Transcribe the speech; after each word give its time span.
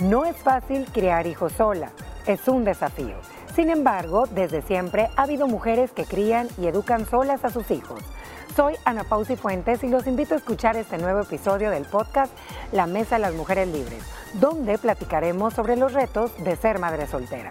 No 0.00 0.24
es 0.24 0.36
fácil 0.36 0.86
criar 0.92 1.26
hijos 1.26 1.54
sola, 1.54 1.90
es 2.24 2.46
un 2.46 2.64
desafío. 2.64 3.16
Sin 3.56 3.68
embargo, 3.68 4.26
desde 4.30 4.62
siempre 4.62 5.08
ha 5.16 5.22
habido 5.22 5.48
mujeres 5.48 5.90
que 5.90 6.04
crían 6.04 6.46
y 6.56 6.68
educan 6.68 7.04
solas 7.04 7.44
a 7.44 7.50
sus 7.50 7.68
hijos. 7.72 8.00
Soy 8.54 8.76
Ana 8.84 9.02
Pausi 9.02 9.34
Fuentes 9.34 9.82
y 9.82 9.88
los 9.88 10.06
invito 10.06 10.34
a 10.34 10.36
escuchar 10.36 10.76
este 10.76 10.98
nuevo 10.98 11.22
episodio 11.22 11.70
del 11.70 11.84
podcast 11.84 12.32
La 12.70 12.86
Mesa 12.86 13.16
de 13.16 13.22
las 13.22 13.34
Mujeres 13.34 13.66
Libres, 13.66 14.04
donde 14.34 14.78
platicaremos 14.78 15.54
sobre 15.54 15.74
los 15.74 15.92
retos 15.92 16.30
de 16.44 16.54
ser 16.54 16.78
madre 16.78 17.08
soltera. 17.08 17.50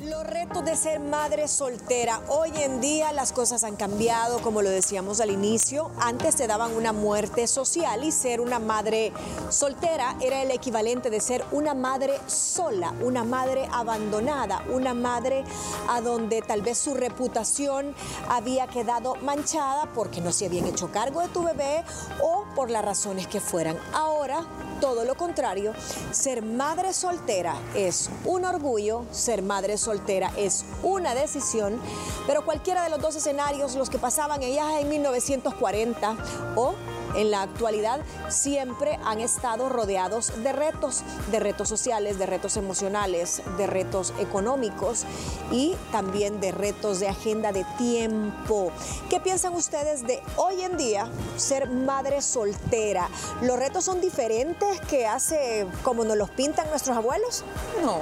Los 0.00 0.24
retos 0.24 0.64
de 0.64 0.76
ser 0.76 1.00
madre 1.00 1.48
soltera. 1.48 2.20
Hoy 2.28 2.52
en 2.54 2.80
día 2.80 3.12
las 3.12 3.32
cosas 3.32 3.64
han 3.64 3.74
cambiado, 3.74 4.40
como 4.42 4.62
lo 4.62 4.70
decíamos 4.70 5.20
al 5.20 5.30
inicio. 5.30 5.90
Antes 5.98 6.36
te 6.36 6.46
daban 6.46 6.72
una 6.76 6.92
muerte 6.92 7.48
social 7.48 8.04
y 8.04 8.12
ser 8.12 8.40
una 8.40 8.60
madre 8.60 9.12
soltera 9.48 10.16
era 10.20 10.42
el 10.42 10.52
equivalente 10.52 11.10
de 11.10 11.18
ser 11.18 11.44
una 11.50 11.74
madre 11.74 12.14
sola, 12.28 12.94
una 13.02 13.24
madre 13.24 13.68
abandonada, 13.72 14.62
una 14.70 14.94
madre 14.94 15.42
a 15.88 16.00
donde 16.00 16.42
tal 16.42 16.62
vez 16.62 16.78
su 16.78 16.94
reputación 16.94 17.92
había 18.28 18.68
quedado 18.68 19.16
manchada 19.16 19.92
porque 19.96 20.20
no 20.20 20.30
se 20.30 20.46
habían 20.46 20.66
hecho 20.66 20.92
cargo 20.92 21.22
de 21.22 21.28
tu 21.28 21.42
bebé 21.42 21.82
o 22.22 22.44
por 22.54 22.70
las 22.70 22.84
razones 22.84 23.26
que 23.26 23.40
fueran. 23.40 23.76
Ahora 23.92 24.46
todo 24.80 25.04
lo 25.04 25.16
contrario, 25.16 25.72
ser 26.12 26.40
madre 26.42 26.92
soltera 26.92 27.56
es 27.74 28.08
un 28.24 28.44
orgullo, 28.44 29.04
ser 29.10 29.42
madre 29.42 29.76
soltera 29.76 29.87
es 30.36 30.64
una 30.82 31.14
decisión, 31.14 31.80
pero 32.26 32.44
cualquiera 32.44 32.82
de 32.82 32.90
los 32.90 33.00
dos 33.00 33.16
escenarios, 33.16 33.74
los 33.74 33.88
que 33.88 33.98
pasaban 33.98 34.42
ellas 34.42 34.66
en 34.80 34.88
1940 34.88 36.16
o 36.56 36.74
en 37.14 37.30
la 37.30 37.42
actualidad 37.42 38.00
siempre 38.28 38.98
han 39.04 39.20
estado 39.20 39.68
rodeados 39.68 40.32
de 40.42 40.52
retos, 40.52 41.02
de 41.30 41.40
retos 41.40 41.68
sociales, 41.68 42.18
de 42.18 42.26
retos 42.26 42.56
emocionales, 42.56 43.42
de 43.56 43.66
retos 43.66 44.12
económicos 44.18 45.04
y 45.50 45.74
también 45.90 46.40
de 46.40 46.52
retos 46.52 47.00
de 47.00 47.08
agenda 47.08 47.52
de 47.52 47.64
tiempo. 47.76 48.70
¿Qué 49.08 49.20
piensan 49.20 49.54
ustedes 49.54 50.06
de 50.06 50.22
hoy 50.36 50.62
en 50.62 50.76
día 50.76 51.08
ser 51.36 51.70
madre 51.70 52.20
soltera? 52.20 53.08
¿Los 53.42 53.58
retos 53.58 53.84
son 53.84 54.00
diferentes 54.00 54.80
que 54.82 55.06
hace 55.06 55.66
como 55.82 56.04
nos 56.04 56.16
los 56.16 56.30
pintan 56.30 56.68
nuestros 56.68 56.96
abuelos? 56.96 57.44
No, 57.82 57.98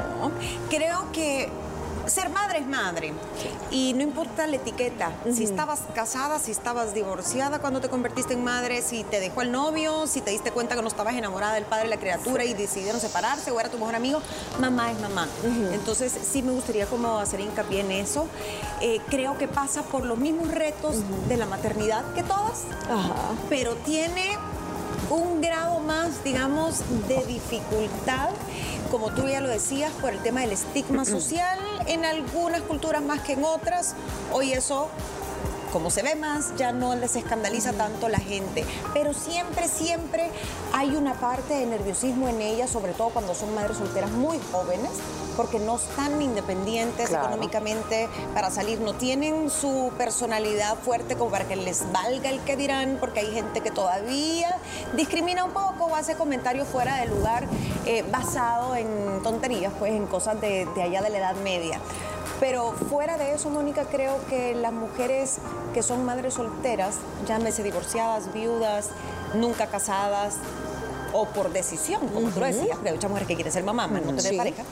creo 0.68 1.10
que 1.12 1.48
ser 2.06 2.30
madre 2.30 2.58
es 2.60 2.66
madre. 2.66 3.12
Y 3.70 3.92
no 3.94 4.02
importa 4.02 4.46
la 4.46 4.56
etiqueta. 4.56 5.12
Si 5.32 5.44
estabas 5.44 5.80
casada, 5.94 6.38
si 6.38 6.50
estabas 6.50 6.94
divorciada 6.94 7.58
cuando 7.58 7.80
te 7.80 7.88
convertiste 7.88 8.34
en 8.34 8.44
madre, 8.44 8.82
si 8.82 9.04
te 9.04 9.20
dejó 9.20 9.42
el 9.42 9.52
novio, 9.52 10.06
si 10.06 10.20
te 10.20 10.30
diste 10.30 10.50
cuenta 10.52 10.76
que 10.76 10.82
no 10.82 10.88
estabas 10.88 11.14
enamorada 11.14 11.54
del 11.54 11.64
padre 11.64 11.84
de 11.84 11.90
la 11.90 12.00
criatura 12.00 12.44
y 12.44 12.54
decidieron 12.54 13.00
separarse 13.00 13.50
o 13.50 13.60
era 13.60 13.68
tu 13.68 13.78
mejor 13.78 13.94
amigo, 13.94 14.20
mamá 14.60 14.90
es 14.90 15.00
mamá. 15.00 15.28
Entonces 15.72 16.12
sí 16.30 16.42
me 16.42 16.52
gustaría 16.52 16.86
como 16.86 17.18
hacer 17.18 17.40
hincapié 17.40 17.80
en 17.80 17.92
eso. 17.92 18.26
Eh, 18.80 19.00
creo 19.08 19.38
que 19.38 19.48
pasa 19.48 19.82
por 19.82 20.04
los 20.04 20.18
mismos 20.18 20.48
retos 20.48 20.96
de 21.28 21.36
la 21.36 21.46
maternidad 21.46 22.04
que 22.14 22.22
todas, 22.22 22.64
pero 23.48 23.74
tiene 23.76 24.38
un 25.10 25.40
grado 25.40 25.80
más, 25.80 26.24
digamos, 26.24 26.80
de 27.08 27.24
dificultad, 27.26 28.30
como 28.90 29.10
tú 29.10 29.26
ya 29.28 29.40
lo 29.40 29.48
decías, 29.48 29.92
por 30.00 30.12
el 30.12 30.18
tema 30.20 30.40
del 30.40 30.52
estigma 30.52 31.04
social, 31.04 31.58
en 31.86 32.04
algunas 32.04 32.62
culturas 32.62 33.02
más 33.02 33.20
que 33.20 33.34
en 33.34 33.44
otras. 33.44 33.94
Hoy 34.32 34.52
eso 34.52 34.88
como 35.72 35.90
se 35.90 36.02
ve 36.02 36.14
más, 36.14 36.56
ya 36.56 36.72
no 36.72 36.94
les 36.94 37.16
escandaliza 37.16 37.72
tanto 37.74 38.08
la 38.08 38.18
gente. 38.18 38.64
Pero 38.94 39.12
siempre, 39.12 39.68
siempre 39.68 40.30
hay 40.72 40.96
una 40.96 41.14
parte 41.14 41.52
de 41.52 41.66
nerviosismo 41.66 42.28
en 42.28 42.40
ellas, 42.40 42.70
sobre 42.70 42.92
todo 42.92 43.10
cuando 43.10 43.34
son 43.34 43.54
madres 43.54 43.76
solteras 43.76 44.10
muy 44.10 44.40
jóvenes, 44.52 44.92
porque 45.36 45.58
no 45.58 45.76
están 45.76 46.20
independientes 46.22 47.10
económicamente 47.10 48.08
para 48.34 48.50
salir, 48.50 48.80
no 48.80 48.94
tienen 48.94 49.50
su 49.50 49.92
personalidad 49.98 50.76
fuerte 50.76 51.16
como 51.16 51.30
para 51.30 51.46
que 51.46 51.56
les 51.56 51.90
valga 51.92 52.30
el 52.30 52.40
que 52.40 52.56
dirán, 52.56 52.96
porque 52.98 53.20
hay 53.20 53.32
gente 53.32 53.60
que 53.60 53.70
todavía 53.70 54.56
discrimina 54.94 55.44
un 55.44 55.52
poco 55.52 55.86
o 55.86 55.96
hace 55.96 56.14
comentarios 56.14 56.66
fuera 56.68 56.96
de 56.98 57.06
lugar 57.06 57.46
eh, 57.84 58.04
basado 58.10 58.74
en 58.76 59.22
tonterías, 59.22 59.72
pues 59.78 59.92
en 59.92 60.06
cosas 60.06 60.40
de, 60.40 60.66
de 60.74 60.82
allá 60.82 61.02
de 61.02 61.10
la 61.10 61.18
edad 61.18 61.36
media. 61.36 61.80
Pero 62.40 62.72
fuera 62.72 63.16
de 63.16 63.32
eso, 63.32 63.48
Mónica, 63.48 63.84
creo 63.84 64.18
que 64.28 64.54
las 64.54 64.72
mujeres 64.72 65.38
que 65.72 65.82
son 65.82 66.04
madres 66.04 66.34
solteras, 66.34 66.96
llámese 67.26 67.62
divorciadas, 67.62 68.32
viudas, 68.32 68.90
nunca 69.34 69.66
casadas 69.68 70.36
o 71.12 71.24
por 71.26 71.50
decisión, 71.50 72.08
como 72.08 72.28
tú 72.30 72.40
lo 72.40 72.46
decías, 72.46 72.74
porque 72.74 72.90
hay 72.90 72.94
muchas 72.94 73.10
mujeres 73.10 73.28
que 73.28 73.34
quieren 73.36 73.52
ser 73.52 73.64
mamá, 73.64 73.86
no 73.86 74.14
tener 74.14 74.36
pareja, 74.36 74.64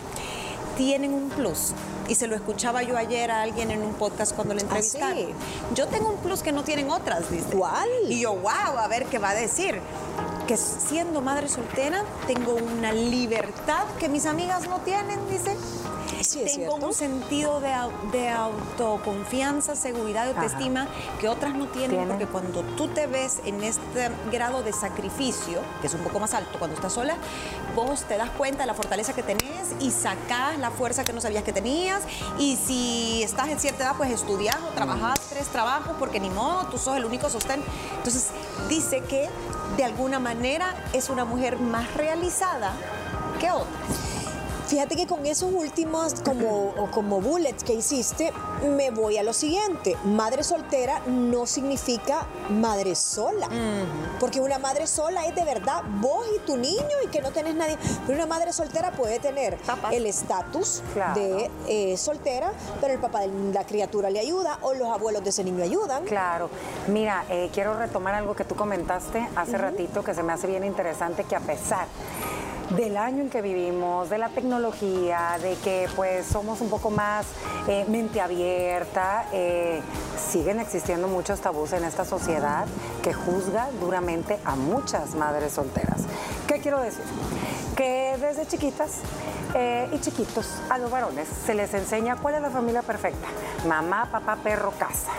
tienen 0.76 1.14
un 1.14 1.28
plus. 1.28 1.72
Y 2.08 2.14
se 2.14 2.26
lo 2.26 2.36
escuchaba 2.36 2.82
yo 2.82 2.96
ayer 2.96 3.30
a 3.30 3.42
alguien 3.42 3.70
en 3.70 3.82
un 3.82 3.94
podcast 3.94 4.34
cuando 4.34 4.54
le 4.54 4.60
¿Ah, 4.60 4.64
entrevistaron. 4.64 5.28
Yo 5.74 5.86
tengo 5.88 6.10
un 6.10 6.18
plus 6.18 6.42
que 6.42 6.52
no 6.52 6.62
tienen 6.64 6.90
otras, 6.90 7.30
dice. 7.30 7.56
¿Cuál? 7.56 7.88
Y 8.08 8.20
yo, 8.20 8.34
wow, 8.34 8.78
a 8.78 8.88
ver 8.88 9.06
qué 9.06 9.18
va 9.18 9.30
a 9.30 9.34
decir. 9.34 9.80
Que 10.46 10.56
siendo 10.58 11.22
madre 11.22 11.48
soltera 11.48 12.04
tengo 12.26 12.54
una 12.54 12.92
libertad 12.92 13.86
que 13.98 14.08
mis 14.10 14.26
amigas 14.26 14.68
no 14.68 14.80
tienen, 14.80 15.18
dice. 15.30 15.56
Sí, 16.24 16.42
tengo 16.44 16.74
un 16.76 16.94
sentido 16.94 17.60
de, 17.60 17.72
de 18.12 18.30
autoconfianza, 18.30 19.76
seguridad 19.76 20.26
y 20.26 20.28
autoestima 20.30 20.88
que 21.20 21.28
otras 21.28 21.54
no 21.54 21.66
tienen, 21.68 22.08
porque 22.08 22.26
cuando 22.26 22.62
tú 22.62 22.88
te 22.88 23.06
ves 23.06 23.40
en 23.44 23.62
este 23.62 24.10
grado 24.32 24.62
de 24.62 24.72
sacrificio, 24.72 25.60
que 25.80 25.86
es 25.86 25.94
un 25.94 26.00
poco 26.00 26.20
más 26.20 26.34
alto 26.34 26.58
cuando 26.58 26.74
estás 26.76 26.94
sola, 26.94 27.16
vos 27.74 28.02
te 28.02 28.16
das 28.16 28.30
cuenta 28.30 28.60
de 28.60 28.66
la 28.66 28.74
fortaleza 28.74 29.12
que 29.12 29.22
tenés 29.22 29.74
y 29.80 29.90
sacás 29.90 30.58
la 30.58 30.70
fuerza 30.70 31.04
que 31.04 31.12
no 31.12 31.20
sabías 31.20 31.44
que 31.44 31.52
tenías. 31.52 32.02
Y 32.38 32.56
si 32.56 33.22
estás 33.22 33.48
en 33.48 33.58
cierta 33.58 33.84
edad, 33.84 33.96
pues 33.96 34.10
estudias 34.10 34.56
o 34.68 34.74
trabajás 34.74 35.20
tres 35.28 35.48
trabajos, 35.48 35.96
porque 35.98 36.20
ni 36.20 36.30
modo, 36.30 36.66
tú 36.68 36.78
sos 36.78 36.96
el 36.96 37.04
único 37.04 37.28
sostén. 37.28 37.62
Entonces, 37.96 38.28
dice 38.68 39.00
que 39.00 39.28
de 39.76 39.84
alguna 39.84 40.18
manera 40.18 40.74
es 40.92 41.10
una 41.10 41.24
mujer 41.24 41.58
más 41.58 41.92
realizada 41.94 42.72
que 43.40 43.50
otras. 43.50 44.03
Fíjate 44.66 44.96
que 44.96 45.06
con 45.06 45.26
esos 45.26 45.52
últimos 45.52 46.14
como, 46.22 46.72
como 46.90 47.20
bullets 47.20 47.62
que 47.62 47.74
hiciste, 47.74 48.32
me 48.66 48.90
voy 48.90 49.18
a 49.18 49.22
lo 49.22 49.34
siguiente. 49.34 49.94
Madre 50.04 50.42
soltera 50.42 51.00
no 51.06 51.44
significa 51.46 52.26
madre 52.48 52.94
sola. 52.94 53.48
Porque 54.18 54.40
una 54.40 54.58
madre 54.58 54.86
sola 54.86 55.26
es 55.26 55.34
de 55.34 55.44
verdad 55.44 55.82
vos 56.00 56.26
y 56.34 56.38
tu 56.46 56.56
niño 56.56 56.80
y 57.04 57.08
que 57.08 57.20
no 57.20 57.30
tenés 57.30 57.54
nadie. 57.54 57.76
Pero 58.06 58.18
una 58.18 58.26
madre 58.26 58.52
soltera 58.54 58.90
puede 58.92 59.20
tener 59.20 59.58
Papás. 59.58 59.92
el 59.92 60.06
estatus 60.06 60.82
Claro. 60.94 61.20
de 61.20 61.50
eh, 61.68 61.96
soltera, 61.98 62.52
pero 62.80 62.94
el 62.94 63.00
papá 63.00 63.20
de 63.20 63.52
la 63.52 63.64
criatura 63.66 64.08
le 64.08 64.18
ayuda 64.20 64.58
o 64.62 64.72
los 64.74 64.88
abuelos 64.88 65.22
de 65.22 65.30
ese 65.30 65.44
niño 65.44 65.62
ayudan. 65.62 66.04
Claro, 66.04 66.48
mira, 66.88 67.24
eh, 67.28 67.50
quiero 67.52 67.78
retomar 67.78 68.14
algo 68.14 68.34
que 68.34 68.44
tú 68.44 68.54
comentaste 68.54 69.28
hace 69.36 69.58
ratito 69.58 70.02
que 70.02 70.14
se 70.14 70.22
me 70.22 70.32
hace 70.32 70.46
bien 70.46 70.64
interesante 70.64 71.24
que 71.24 71.36
a 71.36 71.40
pesar 71.40 71.86
del 72.70 72.96
año 72.96 73.22
en 73.22 73.30
que 73.30 73.42
vivimos, 73.42 74.10
de 74.10 74.18
la 74.18 74.28
tecnología, 74.28 75.38
de 75.40 75.54
que 75.56 75.88
pues 75.94 76.26
somos 76.26 76.60
un 76.60 76.70
poco 76.70 76.90
más 76.90 77.26
eh, 77.68 77.84
mente 77.88 78.20
abierta, 78.20 79.26
eh, 79.32 79.80
siguen 80.30 80.60
existiendo 80.60 81.08
muchos 81.08 81.40
tabús 81.40 81.72
en 81.72 81.84
esta 81.84 82.04
sociedad 82.04 82.66
que 83.02 83.12
juzga 83.12 83.68
duramente 83.80 84.38
a 84.44 84.56
muchas 84.56 85.14
madres 85.14 85.52
solteras. 85.52 86.00
¿Qué 86.46 86.60
quiero 86.60 86.80
decir? 86.80 87.04
Que 87.76 88.16
desde 88.20 88.46
chiquitas 88.46 89.00
eh, 89.54 89.88
y 89.92 89.98
chiquitos 90.00 90.46
a 90.70 90.78
los 90.78 90.90
varones 90.90 91.28
se 91.28 91.54
les 91.54 91.72
enseña 91.74 92.16
cuál 92.16 92.34
es 92.36 92.42
la 92.42 92.50
familia 92.50 92.82
perfecta. 92.82 93.28
Mamá, 93.68 94.08
papá, 94.10 94.36
perro, 94.42 94.72
casa. 94.78 95.12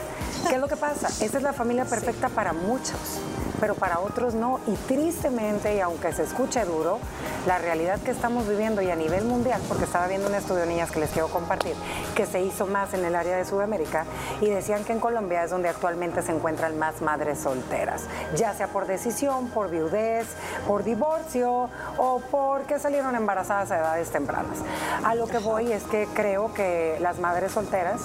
¿Qué 0.48 0.56
es 0.56 0.62
lo 0.62 0.68
que 0.68 0.78
pasa? 0.78 1.08
Esa 1.08 1.38
es 1.38 1.44
la 1.44 1.54
familia 1.54 1.86
perfecta 1.86 2.30
para 2.30 2.54
muchos, 2.54 3.20
pero 3.60 3.76
para 3.76 4.00
otros 4.00 4.34
no. 4.34 4.60
Y 4.68 4.74
tristemente, 4.88 5.76
y 5.76 5.80
aunque 5.80 6.14
se 6.14 6.24
escuche 6.24 6.64
duro, 6.66 7.00
la 7.46 7.58
realidad 7.58 8.00
que 8.00 8.12
estamos 8.12 8.48
viviendo 8.48 8.82
y 8.82 8.90
a 8.90 8.96
nivel 8.96 9.26
mundial, 9.26 9.62
porque 9.68 9.84
estaba 9.86 10.08
viendo 10.08 10.28
un 10.28 10.36
estudio, 10.36 10.66
niñas, 10.66 10.92
que 10.92 11.00
les 11.00 11.12
quiero 11.12 11.28
compartir, 11.28 11.76
que 12.16 12.26
se 12.26 12.42
hizo 12.42 12.66
más 12.66 12.94
en 12.94 13.06
el 13.06 13.16
área 13.16 13.38
de 13.38 13.46
Sudamérica, 13.46 14.06
y 14.42 14.50
decían 14.50 14.84
que 14.84 14.94
en 14.94 15.00
Colombia 15.00 15.44
es 15.44 15.52
donde 15.52 15.70
actualmente 15.70 16.22
se 16.22 16.32
encuentran 16.32 16.78
más 16.80 17.02
madres 17.02 17.40
solteras, 17.40 18.04
ya 18.36 18.54
sea 18.54 18.68
por 18.68 18.88
decisión, 18.88 19.50
por 19.50 19.70
viudez, 19.70 20.28
por 20.68 20.84
divorcio 20.84 21.70
o 21.98 22.22
porque 22.32 22.80
salieron 22.80 23.16
embarazadas 23.16 23.72
a 23.72 23.78
edades 23.78 24.10
tempranas. 24.10 24.58
A 25.04 25.16
lo 25.16 25.28
que 25.28 25.38
voy 25.38 25.72
es 25.72 25.84
que 25.84 26.08
creo 26.14 26.54
que 26.54 26.98
las 27.00 27.20
madres 27.20 27.52
solteras 27.52 28.02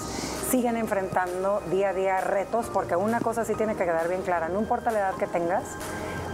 siguen 0.51 0.75
enfrentando 0.75 1.61
día 1.71 1.89
a 1.89 1.93
día 1.93 2.19
retos, 2.19 2.67
porque 2.73 2.97
una 2.97 3.21
cosa 3.21 3.45
sí 3.45 3.55
tiene 3.55 3.75
que 3.77 3.85
quedar 3.85 4.09
bien 4.09 4.21
clara, 4.21 4.49
no 4.49 4.59
importa 4.59 4.91
la 4.91 4.99
edad 4.99 5.13
que 5.15 5.25
tengas, 5.25 5.63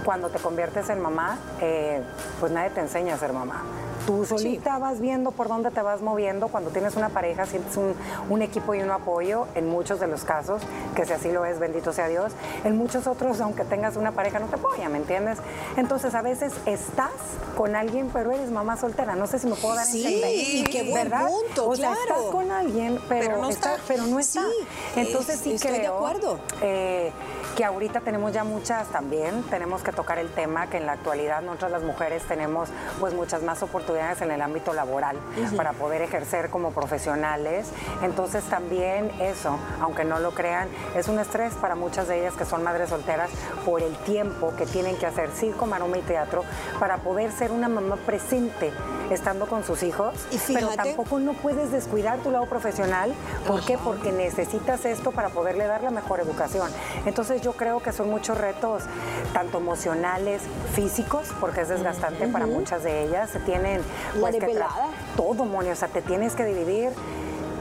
cuando 0.03 0.29
te 0.29 0.39
conviertes 0.39 0.89
en 0.89 0.99
mamá, 0.99 1.37
eh, 1.61 2.01
pues 2.39 2.51
nadie 2.51 2.71
te 2.71 2.79
enseña 2.79 3.13
a 3.13 3.17
ser 3.19 3.31
mamá. 3.31 3.63
Tú 4.07 4.25
solita 4.25 4.77
vas 4.77 5.01
viendo 5.01 5.31
por 5.31 5.49
dónde 5.49 5.69
te 5.69 5.81
vas 5.81 6.01
moviendo. 6.01 6.47
Cuando 6.47 6.69
tienes 6.69 6.95
una 6.95 7.09
pareja, 7.09 7.45
sientes 7.45 7.75
un, 7.75 7.93
un, 8.29 8.41
equipo 8.41 8.73
y 8.73 8.79
un 8.79 8.89
apoyo 8.89 9.47
en 9.53 9.67
muchos 9.67 9.99
de 9.99 10.07
los 10.07 10.23
casos, 10.23 10.61
que 10.95 11.05
si 11.05 11.11
así 11.11 11.29
lo 11.29 11.43
es, 11.43 11.59
bendito 11.59 11.91
sea 11.91 12.07
Dios. 12.07 12.31
En 12.63 12.77
muchos 12.77 13.05
otros, 13.05 13.41
aunque 13.41 13.65
tengas 13.65 13.97
una 13.97 14.13
pareja, 14.13 14.39
no 14.39 14.47
te 14.47 14.55
apoya, 14.55 14.87
¿me 14.87 14.97
entiendes? 14.97 15.39
Entonces, 15.75 16.15
a 16.15 16.21
veces 16.21 16.53
estás 16.65 17.11
con 17.57 17.75
alguien, 17.75 18.09
pero 18.13 18.31
eres 18.31 18.49
mamá 18.49 18.77
soltera. 18.77 19.17
No 19.17 19.27
sé 19.27 19.39
si 19.39 19.47
me 19.47 19.55
puedo 19.55 19.75
dar 19.75 19.85
sí, 19.85 20.23
Sí, 20.23 20.63
qué 20.71 20.89
buen 20.89 21.11
punto, 21.11 21.69
o 21.69 21.73
claro. 21.73 21.95
Sea, 21.95 22.15
estás 22.15 22.31
con 22.31 22.49
alguien, 22.49 23.01
pero, 23.09 23.41
no 23.41 23.49
está. 23.49 23.75
Pero 23.89 24.05
no 24.05 24.19
está. 24.19 24.41
Sí, 24.41 24.67
Entonces, 25.01 25.37
sí 25.41 25.53
estoy 25.55 25.71
creo 25.71 25.81
de 25.81 25.87
acuerdo. 25.87 26.39
Eh, 26.61 27.11
que 27.57 27.65
ahorita 27.65 28.01
tenemos 28.01 28.33
ya 28.33 28.43
muchas 28.43 28.87
también, 28.89 29.41
tenemos 29.49 29.81
que 29.81 29.91
tocar 29.91 30.19
el 30.19 30.29
tema 30.29 30.67
que 30.67 30.77
en 30.77 30.85
la 30.85 30.91
actualidad 30.91 31.41
nosotras 31.41 31.71
las 31.71 31.81
mujeres 31.81 32.21
tenemos 32.27 32.69
pues 32.99 33.15
muchas 33.15 33.41
más 33.41 33.63
oportunidades 33.63 34.21
en 34.21 34.29
el 34.29 34.43
ámbito 34.43 34.73
laboral 34.73 35.17
para 35.55 35.73
poder 35.73 36.03
ejercer 36.03 36.51
como 36.51 36.69
profesionales. 36.69 37.67
Entonces 38.03 38.43
también 38.43 39.09
eso, 39.19 39.57
aunque 39.81 40.05
no 40.05 40.19
lo 40.19 40.35
crean, 40.35 40.69
es 40.95 41.07
un 41.07 41.17
estrés 41.17 41.55
para 41.55 41.73
muchas 41.73 42.07
de 42.07 42.19
ellas 42.19 42.35
que 42.35 42.45
son 42.45 42.61
madres 42.61 42.89
solteras 42.89 43.31
por 43.65 43.81
el 43.81 43.95
tiempo 43.97 44.53
que 44.55 44.67
tienen 44.67 44.95
que 44.95 45.07
hacer 45.07 45.31
circo, 45.31 45.65
maroma 45.65 45.97
y 45.97 46.03
teatro 46.03 46.43
para 46.79 46.97
poder 46.97 47.31
ser 47.31 47.51
una 47.51 47.67
mamá 47.67 47.95
presente 47.95 48.71
estando 49.09 49.47
con 49.47 49.63
sus 49.63 49.83
hijos, 49.83 50.13
y 50.31 50.53
pero 50.53 50.67
tampoco 50.75 51.17
no 51.19 51.33
puedes 51.33 51.71
descuidar 51.71 52.19
tu 52.19 52.29
lado 52.29 52.45
profesional. 52.45 53.13
¿Por 53.47 53.63
qué? 53.65 53.77
Porque 53.77 54.11
necesitas 54.11 54.85
esto 54.85 55.11
para 55.11 55.29
poderle 55.29 55.65
dar 55.65 55.81
la 55.81 55.91
mejor 55.91 56.19
educación. 56.19 56.69
Entonces 57.05 57.41
yo 57.47 57.53
creo 57.53 57.79
que 57.79 57.93
son 57.93 58.09
muchos 58.09 58.37
retos, 58.37 58.83
tanto 59.31 59.59
emocionales, 59.59 60.41
físicos, 60.73 61.29
porque 61.39 61.61
es 61.61 61.69
desgastante 61.69 62.27
para 62.27 62.45
muchas 62.45 62.83
de 62.83 63.05
ellas. 63.05 63.29
Se 63.29 63.39
tienen 63.39 63.81
pues, 64.19 64.35
que 64.35 64.59
todo, 65.15 65.45
Moni, 65.45 65.69
o 65.69 65.75
sea, 65.75 65.87
te 65.87 66.01
tienes 66.01 66.35
que 66.35 66.43
dividir. 66.43 66.91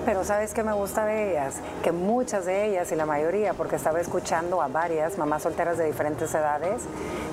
Pero 0.06 0.24
¿sabes 0.24 0.54
qué 0.54 0.62
me 0.62 0.72
gusta 0.72 1.04
de 1.04 1.32
ellas? 1.32 1.56
Que 1.82 1.90
muchas 1.90 2.46
de 2.46 2.66
ellas, 2.66 2.92
y 2.92 2.94
la 2.94 3.06
mayoría, 3.06 3.54
porque 3.54 3.74
estaba 3.74 4.00
escuchando 4.00 4.62
a 4.62 4.68
varias 4.68 5.18
mamás 5.18 5.42
solteras 5.42 5.78
de 5.78 5.84
diferentes 5.84 6.32
edades, 6.32 6.82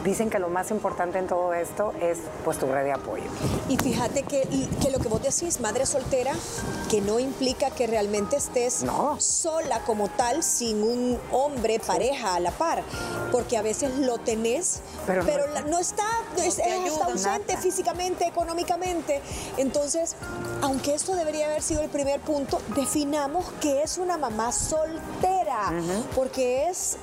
dicen 0.03 0.31
que 0.31 0.39
lo 0.39 0.49
más 0.49 0.71
importante 0.71 1.19
en 1.19 1.27
todo 1.27 1.53
esto 1.53 1.93
es 2.01 2.17
pues 2.43 2.57
tu 2.57 2.65
red 2.65 2.83
de 2.83 2.93
apoyo. 2.93 3.25
Y 3.69 3.77
fíjate 3.77 4.23
que, 4.23 4.47
que 4.81 4.89
lo 4.89 4.97
que 4.97 5.07
vos 5.07 5.21
decís, 5.21 5.61
madre 5.61 5.85
soltera, 5.85 6.33
que 6.89 6.99
no 6.99 7.19
implica 7.19 7.69
que 7.69 7.85
realmente 7.85 8.37
estés 8.37 8.83
sola 9.19 9.81
como 9.85 10.07
tal, 10.09 10.41
sin 10.41 10.81
un 10.81 11.19
hombre, 11.31 11.79
pareja 11.79 12.33
a 12.33 12.39
la 12.39 12.49
par, 12.49 12.81
porque 13.31 13.55
a 13.55 13.61
veces 13.61 13.99
lo 13.99 14.17
tenés, 14.17 14.81
pero, 15.05 15.45
no, 15.67 15.77
está, 15.77 16.07
está 16.41 17.05
ausente 17.05 17.57
físicamente, 17.57 18.25
económicamente. 18.25 19.21
Entonces, 19.57 20.15
aunque 20.61 20.93
esto 20.93 21.15
debería 21.15 21.47
haber 21.47 21.61
sido 21.61 21.81
el 21.81 21.89
primer 21.89 22.19
punto, 22.21 22.61
definamos 22.75 23.45
que 23.61 23.83
es 23.83 23.97
una 23.97 24.17
mamá 24.17 24.51
soltera, 24.51 25.71
porque 26.15 26.69
es, 26.69 26.97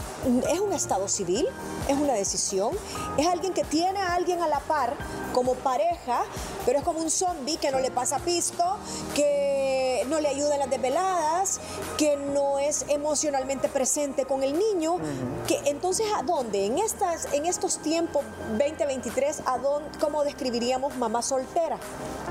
es 0.50 0.60
un 0.60 0.72
estado 0.72 1.08
civil, 1.08 1.46
es 1.88 1.96
una 1.96 2.14
decisión, 2.14 2.72
es 3.16 3.26
alguien 3.26 3.52
que 3.52 3.64
tiene 3.64 3.98
a 4.00 4.14
alguien 4.14 4.42
a 4.42 4.48
la 4.48 4.60
par 4.60 4.94
como 5.32 5.54
pareja, 5.54 6.22
pero 6.66 6.78
es 6.78 6.84
como 6.84 7.00
un 7.00 7.10
zombie 7.10 7.56
que 7.56 7.70
no 7.70 7.78
le 7.78 7.90
pasa 7.90 8.18
pisto, 8.18 8.64
que 9.14 9.39
no 10.10 10.20
le 10.20 10.28
ayuda 10.28 10.54
en 10.54 10.60
las 10.60 10.70
desveladas, 10.70 11.60
que 11.96 12.16
no 12.16 12.58
es 12.58 12.84
emocionalmente 12.88 13.68
presente 13.68 14.24
con 14.26 14.42
el 14.42 14.58
niño, 14.58 14.98
que 15.46 15.60
entonces 15.70 16.06
¿a 16.16 16.22
dónde? 16.22 16.66
En 16.66 16.78
estas 16.78 17.32
en 17.32 17.46
estos 17.46 17.78
tiempos 17.78 18.24
2023, 18.50 19.42
¿a 19.46 19.58
dónde 19.58 19.88
cómo 20.00 20.24
describiríamos 20.24 20.96
mamá 20.96 21.22
soltera? 21.22 21.78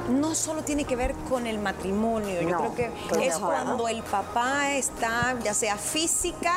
No 0.10 0.36
solo 0.36 0.64
tiene 0.64 0.86
que 0.86 0.96
ver 0.96 1.14
con 1.30 1.48
el 1.48 1.60
matrimonio, 1.60 2.42
yo 2.42 2.58
creo 2.58 2.76
que 2.76 3.28
es 3.28 3.38
cuando 3.38 3.88
el 3.88 4.04
papá 4.04 4.72
está 4.72 5.38
ya 5.44 5.54
sea 5.54 5.78
física 5.78 6.54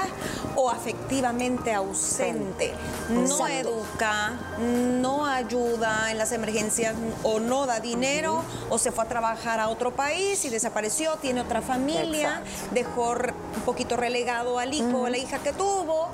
o 0.56 0.70
afectivamente 0.70 1.72
ausente. 1.72 2.72
No 3.10 3.46
educa, 3.46 4.32
no 4.58 5.26
ayuda 5.26 6.10
en 6.10 6.18
las 6.18 6.32
emergencias 6.32 6.94
o 7.22 7.40
no 7.40 7.66
da 7.66 7.80
dinero 7.80 8.42
o 8.70 8.78
se 8.78 8.90
fue 8.90 9.04
a 9.04 9.08
trabajar 9.08 9.60
a 9.60 9.68
otro 9.68 9.94
país 9.94 10.44
y 10.44 10.48
desapareció, 10.48 11.11
tiene 11.16 11.40
otra 11.40 11.62
familia, 11.62 12.42
dejó 12.72 13.12
un 13.12 13.62
poquito 13.64 13.96
relegado 13.96 14.58
al 14.58 14.72
hijo 14.74 14.98
o 14.98 15.06
a 15.06 15.10
la 15.10 15.18
hija 15.18 15.38
que 15.38 15.52
tuvo, 15.52 16.08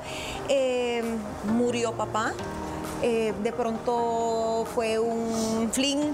eh, 0.48 1.02
murió 1.44 1.92
papá. 1.92 2.32
Eh, 3.02 3.32
de 3.42 3.52
pronto 3.52 4.66
fue 4.74 4.98
un 4.98 5.70
fling 5.72 6.12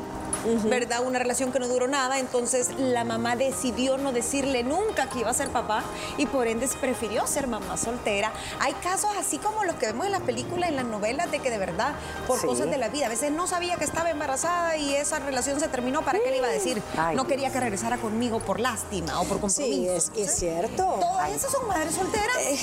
¿verdad? 0.64 1.02
Una 1.04 1.18
relación 1.18 1.52
que 1.52 1.58
no 1.58 1.68
duró 1.68 1.88
nada, 1.88 2.18
entonces 2.18 2.70
la 2.78 3.04
mamá 3.04 3.36
decidió 3.36 3.98
no 3.98 4.12
decirle 4.12 4.62
nunca 4.62 5.08
que 5.08 5.20
iba 5.20 5.30
a 5.30 5.34
ser 5.34 5.48
papá 5.48 5.82
y 6.16 6.26
por 6.26 6.46
ende 6.46 6.68
prefirió 6.80 7.26
ser 7.26 7.46
mamá 7.46 7.76
soltera. 7.76 8.32
Hay 8.60 8.72
casos 8.74 9.10
así 9.18 9.38
como 9.38 9.64
los 9.64 9.76
que 9.76 9.86
vemos 9.86 10.06
en 10.06 10.12
las 10.12 10.22
películas, 10.22 10.70
en 10.70 10.76
las 10.76 10.84
novelas, 10.84 11.30
de 11.30 11.40
que 11.40 11.50
de 11.50 11.58
verdad, 11.58 11.94
por 12.26 12.40
cosas 12.44 12.70
de 12.70 12.78
la 12.78 12.88
vida, 12.88 13.06
a 13.06 13.08
veces 13.08 13.30
no 13.30 13.46
sabía 13.46 13.76
que 13.76 13.84
estaba 13.84 14.10
embarazada 14.10 14.76
y 14.76 14.94
esa 14.94 15.18
relación 15.18 15.60
se 15.60 15.68
terminó, 15.68 16.02
¿para 16.02 16.18
qué 16.18 16.30
le 16.30 16.38
iba 16.38 16.46
a 16.46 16.50
decir? 16.50 16.82
no 17.14 17.26
quería 17.26 17.50
que 17.50 17.60
regresara 17.60 17.98
conmigo 17.98 18.40
por 18.40 18.60
lástima 18.60 19.20
o 19.20 19.24
por 19.24 19.40
compromiso. 19.40 20.10
Sí, 20.14 20.20
es, 20.20 20.34
cierto. 20.34 20.96
Todas 21.00 21.30
esas 21.30 21.52
son 21.52 21.66
madres 21.68 21.94
solteras. 21.94 22.36
Eh, 22.38 22.58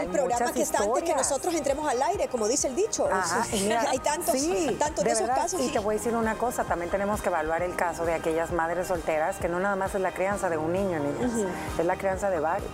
el 0.00 0.08
programa 0.08 0.52
que 0.52 0.62
está 0.62 0.78
antes 0.78 1.02
que 1.04 1.14
nosotros 1.14 1.54
entremos 1.54 1.88
al 1.88 2.02
aire, 2.02 2.28
como 2.28 2.48
dice 2.48 2.68
el 2.68 2.76
dicho. 2.76 3.08
hay 3.88 3.98
tantos, 3.98 4.34
tantos 4.78 5.04
de, 5.04 5.10
esos 5.10 5.28
casos. 5.28 5.60
Y 5.60 5.68
te 5.68 5.78
voy 5.78 5.94
a 5.94 5.98
decir 5.98 6.14
una 6.14 6.34
cosa, 6.34 6.64
también 6.64 6.90
tenemos 6.90 7.13
que 7.20 7.28
evaluar 7.28 7.62
el 7.62 7.74
caso 7.76 8.04
de 8.04 8.14
aquellas 8.14 8.52
madres 8.52 8.88
solteras 8.88 9.36
que 9.36 9.48
no 9.48 9.60
nada 9.60 9.76
más 9.76 9.94
es 9.94 10.00
la 10.00 10.12
crianza 10.12 10.48
de 10.48 10.56
un 10.56 10.72
niño, 10.72 10.98
niñas, 10.98 11.32
es 11.78 11.84
la 11.84 11.96
crianza 11.96 12.30
de 12.30 12.40
varios. 12.40 12.70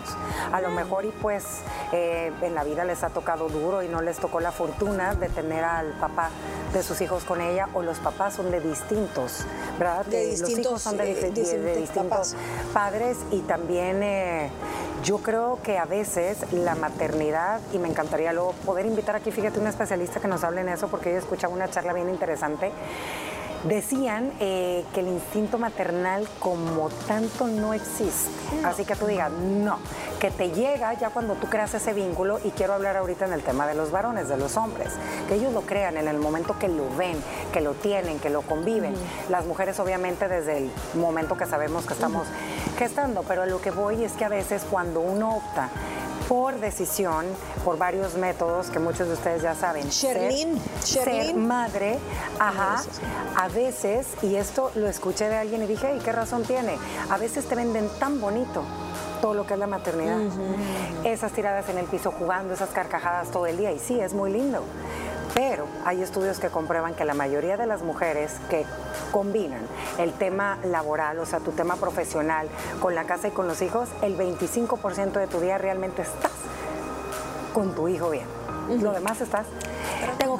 A 0.52 0.60
lo 0.60 0.70
mejor 0.70 1.04
y 1.04 1.10
pues 1.10 1.44
eh, 1.92 2.32
en 2.42 2.54
la 2.54 2.64
vida 2.64 2.84
les 2.84 3.02
ha 3.02 3.10
tocado 3.10 3.48
duro 3.48 3.82
y 3.82 3.88
no 3.88 4.00
les 4.02 4.18
tocó 4.18 4.40
la 4.40 4.52
fortuna 4.52 5.14
de 5.14 5.28
tener 5.28 5.64
al 5.64 5.92
papá 5.92 6.30
de 6.72 6.82
sus 6.82 7.00
hijos 7.00 7.24
con 7.24 7.40
ella 7.40 7.68
o 7.74 7.82
los 7.82 7.98
papás 7.98 8.34
son 8.34 8.50
de 8.50 8.60
distintos, 8.60 9.44
¿verdad? 9.78 10.06
De 10.06 10.36
los 10.38 10.50
hijos 10.50 10.82
son 10.82 10.96
de, 10.96 11.12
eh, 11.12 11.76
distintos 11.76 12.34
padres 12.72 13.18
y 13.30 13.40
también... 13.40 14.02
Eh, 14.02 14.50
yo 15.02 15.18
creo 15.18 15.58
que 15.62 15.78
a 15.78 15.86
veces 15.86 16.52
la 16.52 16.74
maternidad, 16.74 17.60
y 17.72 17.78
me 17.78 17.88
encantaría 17.88 18.32
luego 18.32 18.52
poder 18.66 18.84
invitar 18.84 19.16
aquí, 19.16 19.30
fíjate, 19.30 19.58
un 19.58 19.66
especialista 19.66 20.20
que 20.20 20.28
nos 20.28 20.44
hable 20.44 20.60
en 20.60 20.68
eso, 20.68 20.88
porque 20.88 21.10
yo 21.12 21.18
escuchaba 21.18 21.54
una 21.54 21.70
charla 21.70 21.92
bien 21.94 22.10
interesante, 22.10 22.70
Decían 23.64 24.32
eh, 24.40 24.84
que 24.94 25.00
el 25.00 25.08
instinto 25.08 25.58
maternal 25.58 26.26
como 26.38 26.88
tanto 27.06 27.46
no 27.46 27.74
existe. 27.74 28.30
Así 28.64 28.84
que 28.84 28.96
tú 28.96 29.06
digas, 29.06 29.30
no, 29.30 29.78
que 30.18 30.30
te 30.30 30.50
llega 30.50 30.94
ya 30.94 31.10
cuando 31.10 31.34
tú 31.34 31.48
creas 31.48 31.74
ese 31.74 31.92
vínculo, 31.92 32.40
y 32.42 32.50
quiero 32.50 32.72
hablar 32.72 32.96
ahorita 32.96 33.26
en 33.26 33.34
el 33.34 33.42
tema 33.42 33.66
de 33.66 33.74
los 33.74 33.90
varones, 33.90 34.28
de 34.28 34.38
los 34.38 34.56
hombres, 34.56 34.88
que 35.28 35.34
ellos 35.34 35.52
lo 35.52 35.60
crean 35.62 35.98
en 35.98 36.08
el 36.08 36.18
momento 36.18 36.58
que 36.58 36.68
lo 36.68 36.84
ven, 36.96 37.22
que 37.52 37.60
lo 37.60 37.74
tienen, 37.74 38.18
que 38.18 38.30
lo 38.30 38.42
conviven. 38.42 38.94
Las 39.28 39.44
mujeres 39.44 39.78
obviamente 39.78 40.26
desde 40.26 40.56
el 40.56 40.70
momento 40.94 41.36
que 41.36 41.44
sabemos 41.44 41.84
que 41.84 41.92
estamos 41.92 42.26
gestando, 42.78 43.24
pero 43.28 43.42
a 43.42 43.46
lo 43.46 43.60
que 43.60 43.70
voy 43.70 44.04
es 44.04 44.12
que 44.12 44.24
a 44.24 44.30
veces 44.30 44.62
cuando 44.70 45.00
uno 45.00 45.36
opta 45.36 45.68
por 46.30 46.60
decisión, 46.60 47.26
por 47.64 47.78
varios 47.78 48.14
métodos 48.14 48.70
que 48.70 48.78
muchos 48.78 49.08
de 49.08 49.14
ustedes 49.14 49.42
ya 49.42 49.54
saben. 49.54 49.88
Sherlyn, 49.88 50.60
ser, 50.80 51.34
madre, 51.34 51.98
ajá, 52.38 52.82
a 53.36 53.48
veces, 53.48 54.06
y 54.22 54.36
esto 54.36 54.70
lo 54.74 54.88
escuché 54.88 55.28
de 55.28 55.36
alguien 55.36 55.62
y 55.62 55.66
dije, 55.66 55.94
¿y 55.96 55.98
qué 56.00 56.12
razón 56.12 56.42
tiene? 56.44 56.76
A 57.10 57.18
veces 57.18 57.46
te 57.46 57.54
venden 57.54 57.88
tan 57.98 58.20
bonito 58.20 58.62
todo 59.20 59.34
lo 59.34 59.46
que 59.46 59.54
es 59.54 59.58
la 59.60 59.66
maternidad. 59.66 60.18
Esas 61.04 61.32
tiradas 61.32 61.68
en 61.68 61.78
el 61.78 61.86
piso 61.86 62.10
jugando, 62.10 62.54
esas 62.54 62.70
carcajadas 62.70 63.30
todo 63.30 63.46
el 63.46 63.56
día, 63.56 63.72
y 63.72 63.78
sí, 63.78 64.00
es 64.00 64.14
muy 64.14 64.32
lindo. 64.32 64.64
Pero 65.34 65.66
hay 65.84 66.02
estudios 66.02 66.40
que 66.40 66.48
comprueban 66.48 66.94
que 66.94 67.04
la 67.04 67.14
mayoría 67.14 67.56
de 67.56 67.66
las 67.66 67.82
mujeres 67.82 68.32
que 68.48 68.66
combinan 69.12 69.60
el 69.98 70.12
tema 70.12 70.58
laboral, 70.64 71.18
o 71.20 71.26
sea, 71.26 71.38
tu 71.38 71.52
tema 71.52 71.76
profesional 71.76 72.48
con 72.80 72.94
la 72.94 73.04
casa 73.04 73.28
y 73.28 73.30
con 73.30 73.46
los 73.46 73.62
hijos, 73.62 73.88
el 74.02 74.18
25% 74.18 75.12
de 75.12 75.26
tu 75.28 75.40
día 75.40 75.56
realmente 75.56 76.02
estás 76.02 76.32
con 77.52 77.74
tu 77.74 77.88
hijo 77.88 78.10
bien. 78.10 78.26
Lo 78.80 78.92
demás 78.92 79.20
estás 79.20 79.46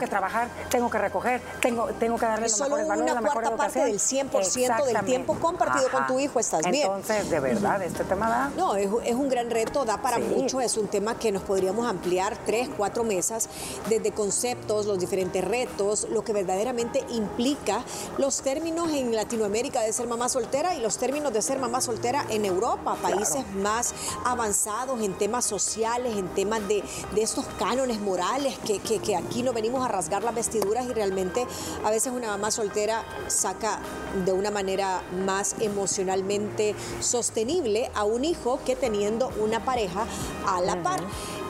que 0.01 0.09
trabajar, 0.09 0.49
tengo 0.71 0.91
que 0.91 0.99
recoger, 0.99 1.41
tengo, 1.61 1.87
tengo 1.99 2.19
que 2.19 2.27
darle 2.27 2.49
los 2.49 2.57
solo 2.57 2.77
mejores 2.77 2.89
valores, 2.89 3.13
una 3.13 3.31
cuarta 3.31 3.57
parte 3.57 3.85
del 3.85 4.01
100% 4.01 4.85
del 4.85 5.05
tiempo 5.05 5.35
compartido 5.39 5.89
con 5.91 6.07
tu 6.07 6.19
hijo 6.19 6.41
estás 6.41 6.63
bien. 6.63 6.87
Entonces, 6.87 7.31
de 7.31 7.39
verdad, 7.39 7.83
este 7.83 8.03
tema 8.05 8.29
da... 8.29 8.51
No, 8.57 8.75
es, 8.75 8.89
un 9.15 9.29
gran 9.29 9.51
reto, 9.51 9.85
da 9.85 9.99
para 9.99 10.19
mucho, 10.19 10.61
es 10.61 10.77
un 10.77 10.89
tema 10.89 11.19
que 11.19 11.31
nos 11.31 11.43
podríamos 11.43 11.87
ampliar 11.87 12.37
tres, 12.47 12.69
cuatro 12.77 13.05
mesas, 13.05 13.49
desde 13.89 14.13
conceptos, 14.13 14.87
los 14.87 14.99
diferentes 14.99 15.45
retos, 15.45 16.09
lo 16.11 16.25
que 16.25 16.33
verdaderamente 16.33 17.05
implica 17.11 17.85
los 18.19 18.41
términos 18.41 18.91
en 18.93 19.15
Latinoamérica 19.15 19.83
de 19.83 19.93
ser 19.93 20.07
mamá 20.07 20.29
soltera 20.29 20.75
y 20.75 20.81
los 20.81 20.97
términos 20.97 21.33
de 21.33 21.43
ser 21.43 21.59
mamá 21.59 21.81
soltera 21.81 22.25
en 22.31 22.45
Europa, 22.45 22.97
países 23.03 23.47
más 23.55 23.95
avanzados 24.25 25.03
en 25.03 25.13
temas 25.15 25.45
sociales, 25.45 26.17
en 26.17 26.29
temas 26.29 26.67
de, 26.67 26.83
de 27.15 27.23
estos 27.23 27.45
cánones 27.59 28.01
morales 28.01 28.59
que, 28.67 28.79
que, 28.79 28.99
que 28.99 29.17
aquí 29.17 29.43
no 29.43 29.53
venimos 29.53 29.85
a 29.85 29.89
rasgar 29.91 30.23
las 30.23 30.35
vestiduras 30.35 30.87
y 30.87 30.93
realmente 30.93 31.47
a 31.85 31.91
veces 31.91 32.13
una 32.13 32.29
mamá 32.29 32.51
soltera 32.51 33.05
saca 33.29 33.81
de 34.25 34.33
una 34.33 34.51
manera 34.51 35.03
más 35.25 35.57
emocionalmente 35.61 36.75
sostenible 37.01 37.91
a 37.95 38.05
un 38.05 38.25
hijo 38.25 38.61
que 38.65 38.77
teniendo 38.77 39.31
una 39.41 39.65
pareja 39.65 40.07
a 40.47 40.61
la 40.61 40.83
par. 40.83 41.01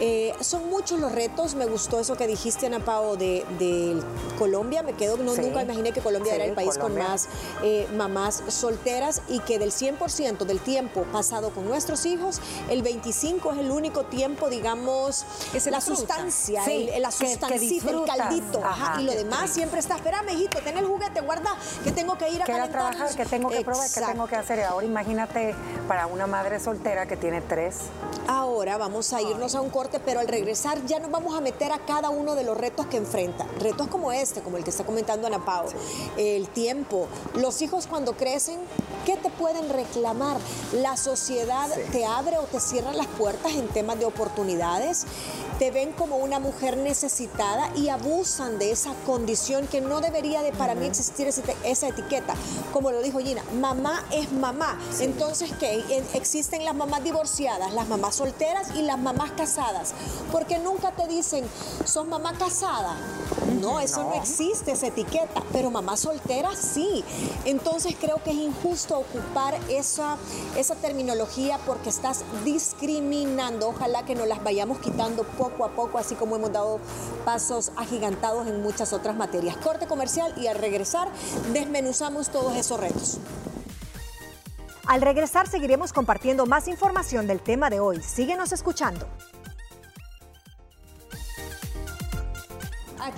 Eh, 0.00 0.34
son 0.40 0.70
muchos 0.70 0.98
los 0.98 1.12
retos, 1.12 1.54
me 1.54 1.66
gustó 1.66 2.00
eso 2.00 2.16
que 2.16 2.26
dijiste, 2.26 2.66
Ana 2.66 2.80
Pao, 2.80 3.16
de, 3.16 3.44
Colombia, 4.38 4.82
me 4.82 4.94
quedo, 4.94 5.18
no, 5.18 5.34
nunca 5.34 5.62
imaginé 5.62 5.92
que 5.92 6.00
Colombia 6.00 6.34
era 6.34 6.44
el 6.46 6.54
país 6.54 6.78
con 6.78 6.96
más 6.96 7.28
eh, 7.62 7.86
mamás 7.94 8.42
solteras 8.48 9.20
y 9.28 9.40
que 9.40 9.58
del 9.58 9.70
100% 9.70 10.46
del 10.46 10.60
tiempo 10.60 11.02
pasado 11.12 11.50
con 11.50 11.66
nuestros 11.66 12.06
hijos, 12.06 12.40
el 12.70 12.82
25 12.82 13.52
es 13.52 13.58
el 13.58 13.70
único 13.70 14.04
tiempo, 14.04 14.48
digamos, 14.48 15.26
es 15.52 15.66
la 15.66 15.82
sustancia, 15.82 16.62
la 16.98 17.10
sustancia, 17.10 17.90
el 17.90 18.04
caldito, 18.06 18.62
y 18.98 19.02
lo 19.02 19.12
demás 19.12 19.50
siempre 19.50 19.80
está, 19.80 19.96
espérame, 19.96 20.30
hijito, 20.30 20.60
ten 20.60 20.78
el 20.78 20.86
juguete, 20.86 21.20
guarda, 21.20 21.54
que 21.84 21.92
tengo 21.92 22.16
que 22.16 22.30
ir 22.30 22.40
a, 22.40 22.44
a 22.44 22.68
trabajar, 22.68 23.14
que 23.14 23.26
tengo 23.26 23.50
que 23.50 23.62
probar, 23.62 23.90
que 23.90 24.00
tengo 24.00 24.26
que 24.26 24.36
hacer. 24.36 24.60
Ahora 24.62 24.86
imagínate 24.86 25.54
para 25.86 26.06
una 26.06 26.26
madre 26.26 26.58
soltera 26.58 27.06
que 27.06 27.16
tiene 27.16 27.42
tres. 27.42 27.76
Ahora 28.26 28.78
vamos 28.78 29.12
a 29.12 29.20
irnos 29.20 29.54
a 29.54 29.60
un 29.60 29.68
corte 29.70 29.89
pero 29.98 30.20
al 30.20 30.28
regresar 30.28 30.84
ya 30.86 31.00
nos 31.00 31.10
vamos 31.10 31.36
a 31.36 31.40
meter 31.40 31.72
a 31.72 31.78
cada 31.78 32.10
uno 32.10 32.34
de 32.34 32.44
los 32.44 32.56
retos 32.56 32.86
que 32.86 32.96
enfrenta. 32.96 33.46
Retos 33.58 33.88
como 33.88 34.12
este, 34.12 34.40
como 34.40 34.56
el 34.56 34.64
que 34.64 34.70
está 34.70 34.84
comentando 34.84 35.26
Ana 35.26 35.44
Pao, 35.44 35.66
el 36.16 36.48
tiempo. 36.48 37.08
Los 37.34 37.60
hijos 37.62 37.86
cuando 37.86 38.12
crecen, 38.12 38.60
¿qué 39.04 39.16
te 39.16 39.30
pueden 39.30 39.68
reclamar? 39.68 40.36
La 40.72 40.96
sociedad 40.96 41.68
te 41.92 42.04
abre 42.04 42.38
o 42.38 42.42
te 42.44 42.60
cierra 42.60 42.92
las 42.92 43.06
puertas 43.06 43.52
en 43.52 43.68
temas 43.68 43.98
de 43.98 44.04
oportunidades 44.04 45.06
te 45.60 45.70
ven 45.70 45.92
como 45.92 46.16
una 46.16 46.38
mujer 46.38 46.78
necesitada 46.78 47.70
y 47.76 47.90
abusan 47.90 48.58
de 48.58 48.72
esa 48.72 48.94
condición 49.04 49.66
que 49.66 49.82
no 49.82 50.00
debería 50.00 50.40
de 50.42 50.52
para 50.52 50.74
mí 50.74 50.86
existir 50.86 51.28
esa 51.28 51.86
etiqueta. 51.86 52.34
Como 52.72 52.90
lo 52.90 53.02
dijo 53.02 53.18
Gina, 53.18 53.44
mamá 53.60 54.02
es 54.10 54.32
mamá. 54.32 54.78
Entonces, 55.00 55.50
¿qué? 55.60 55.84
Existen 56.14 56.64
las 56.64 56.74
mamás 56.74 57.04
divorciadas, 57.04 57.74
las 57.74 57.86
mamás 57.88 58.14
solteras 58.14 58.74
y 58.74 58.80
las 58.80 58.98
mamás 58.98 59.32
casadas. 59.32 59.92
Porque 60.32 60.58
nunca 60.58 60.92
te 60.92 61.06
dicen, 61.06 61.44
sos 61.84 62.06
mamá 62.06 62.32
casada. 62.38 62.96
No, 63.60 63.80
eso 63.80 64.04
no. 64.04 64.14
existe, 64.14 64.72
esa 64.72 64.86
etiqueta. 64.86 65.42
Pero 65.52 65.70
mamá 65.70 65.98
soltera 65.98 66.56
sí. 66.56 67.04
Entonces 67.44 67.96
creo 68.00 68.22
que 68.24 68.30
es 68.30 68.36
injusto 68.36 68.99
ocupar 69.00 69.58
esa, 69.68 70.16
esa 70.56 70.74
terminología 70.76 71.58
porque 71.66 71.88
estás 71.88 72.24
discriminando. 72.44 73.68
Ojalá 73.68 74.04
que 74.04 74.14
nos 74.14 74.26
las 74.26 74.42
vayamos 74.42 74.78
quitando 74.78 75.24
poco 75.24 75.64
a 75.64 75.70
poco, 75.70 75.98
así 75.98 76.14
como 76.14 76.36
hemos 76.36 76.52
dado 76.52 76.80
pasos 77.24 77.72
agigantados 77.76 78.46
en 78.46 78.62
muchas 78.62 78.92
otras 78.92 79.16
materias. 79.16 79.56
Corte 79.56 79.86
comercial 79.86 80.34
y 80.36 80.46
al 80.46 80.56
regresar 80.56 81.08
desmenuzamos 81.52 82.30
todos 82.30 82.56
esos 82.56 82.78
retos. 82.78 83.18
Al 84.86 85.02
regresar 85.02 85.46
seguiremos 85.46 85.92
compartiendo 85.92 86.46
más 86.46 86.66
información 86.66 87.26
del 87.26 87.40
tema 87.40 87.70
de 87.70 87.78
hoy. 87.78 88.02
Síguenos 88.02 88.52
escuchando. 88.52 89.06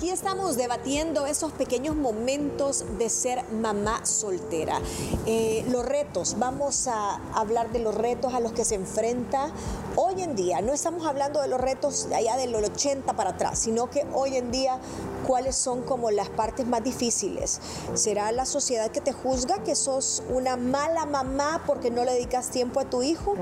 Aquí 0.02 0.10
estamos 0.10 0.56
debatiendo 0.56 1.26
esos 1.26 1.52
pequeños 1.52 1.94
momentos 1.94 2.84
de 2.98 3.08
ser 3.08 3.44
mamá 3.52 4.04
soltera. 4.04 4.80
Eh, 5.26 5.64
los 5.70 5.86
retos, 5.86 6.34
vamos 6.40 6.88
a 6.88 7.20
hablar 7.38 7.70
de 7.70 7.78
los 7.78 7.94
retos 7.94 8.34
a 8.34 8.40
los 8.40 8.50
que 8.50 8.64
se 8.64 8.74
enfrenta 8.74 9.52
hoy 9.94 10.22
en 10.22 10.34
día. 10.34 10.60
No 10.60 10.72
estamos 10.72 11.06
hablando 11.06 11.40
de 11.40 11.46
los 11.46 11.60
retos 11.60 12.08
allá 12.12 12.36
del 12.36 12.52
80 12.52 13.12
para 13.14 13.30
atrás, 13.30 13.60
sino 13.60 13.90
que 13.90 14.04
hoy 14.12 14.36
en 14.36 14.50
día 14.50 14.80
cuáles 15.26 15.56
son 15.56 15.82
como 15.82 16.10
las 16.10 16.28
partes 16.28 16.66
más 16.66 16.82
difíciles. 16.82 17.60
¿Será 17.94 18.32
la 18.32 18.46
sociedad 18.46 18.90
que 18.90 19.00
te 19.00 19.12
juzga 19.12 19.62
que 19.62 19.74
sos 19.74 20.22
una 20.28 20.56
mala 20.56 21.06
mamá 21.06 21.62
porque 21.66 21.90
no 21.90 22.04
le 22.04 22.12
dedicas 22.12 22.50
tiempo 22.50 22.80
a 22.80 22.84
tu 22.84 23.02
hijo? 23.02 23.34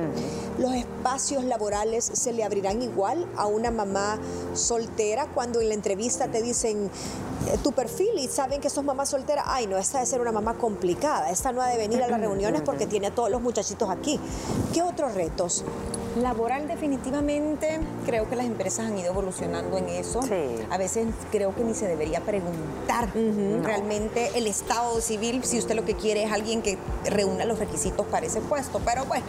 Los 0.58 0.74
espacios 0.74 1.44
laborales 1.44 2.04
se 2.12 2.32
le 2.32 2.44
abrirán 2.44 2.82
igual 2.82 3.26
a 3.36 3.46
una 3.46 3.70
mamá 3.70 4.18
soltera 4.54 5.26
cuando 5.32 5.60
en 5.60 5.68
la 5.68 5.74
entrevista 5.74 6.28
te 6.28 6.42
dicen 6.42 6.90
eh, 7.48 7.58
tu 7.62 7.72
perfil 7.72 8.18
y 8.18 8.28
saben 8.28 8.60
que 8.60 8.68
sos 8.68 8.84
mamá 8.84 9.06
soltera, 9.06 9.44
ay 9.46 9.66
no, 9.66 9.78
esta 9.78 9.98
debe 9.98 10.10
ser 10.10 10.20
una 10.20 10.32
mamá 10.32 10.58
complicada, 10.58 11.30
esta 11.30 11.52
no 11.52 11.62
ha 11.62 11.68
de 11.68 11.78
venir 11.78 12.02
a 12.02 12.08
las 12.08 12.20
reuniones 12.20 12.62
porque 12.62 12.86
tiene 12.86 13.08
a 13.08 13.14
todos 13.14 13.30
los 13.30 13.40
muchachitos 13.40 13.88
aquí. 13.88 14.20
¿Qué 14.72 14.82
otros 14.82 15.14
retos? 15.14 15.64
Laboral 16.16 16.66
definitivamente 16.66 17.78
creo 18.04 18.28
que 18.28 18.34
las 18.34 18.46
empresas 18.46 18.86
han 18.86 18.98
ido 18.98 19.12
evolucionando 19.12 19.78
en 19.78 19.88
eso. 19.88 20.20
A 20.70 20.76
veces 20.76 21.06
creo 21.30 21.54
que 21.54 21.62
ni 21.62 21.74
se 21.74 21.86
debería 21.86 22.20
preguntar 22.20 23.08
realmente 23.62 24.30
el 24.34 24.46
estado 24.46 25.00
civil 25.00 25.44
si 25.44 25.58
usted 25.58 25.76
lo 25.76 25.84
que 25.84 25.94
quiere 25.94 26.24
es 26.24 26.32
alguien 26.32 26.62
que 26.62 26.78
reúna 27.04 27.44
los 27.44 27.58
requisitos 27.58 28.06
para 28.06 28.26
ese 28.26 28.40
puesto. 28.40 28.80
Pero 28.84 29.04
pues 29.04 29.22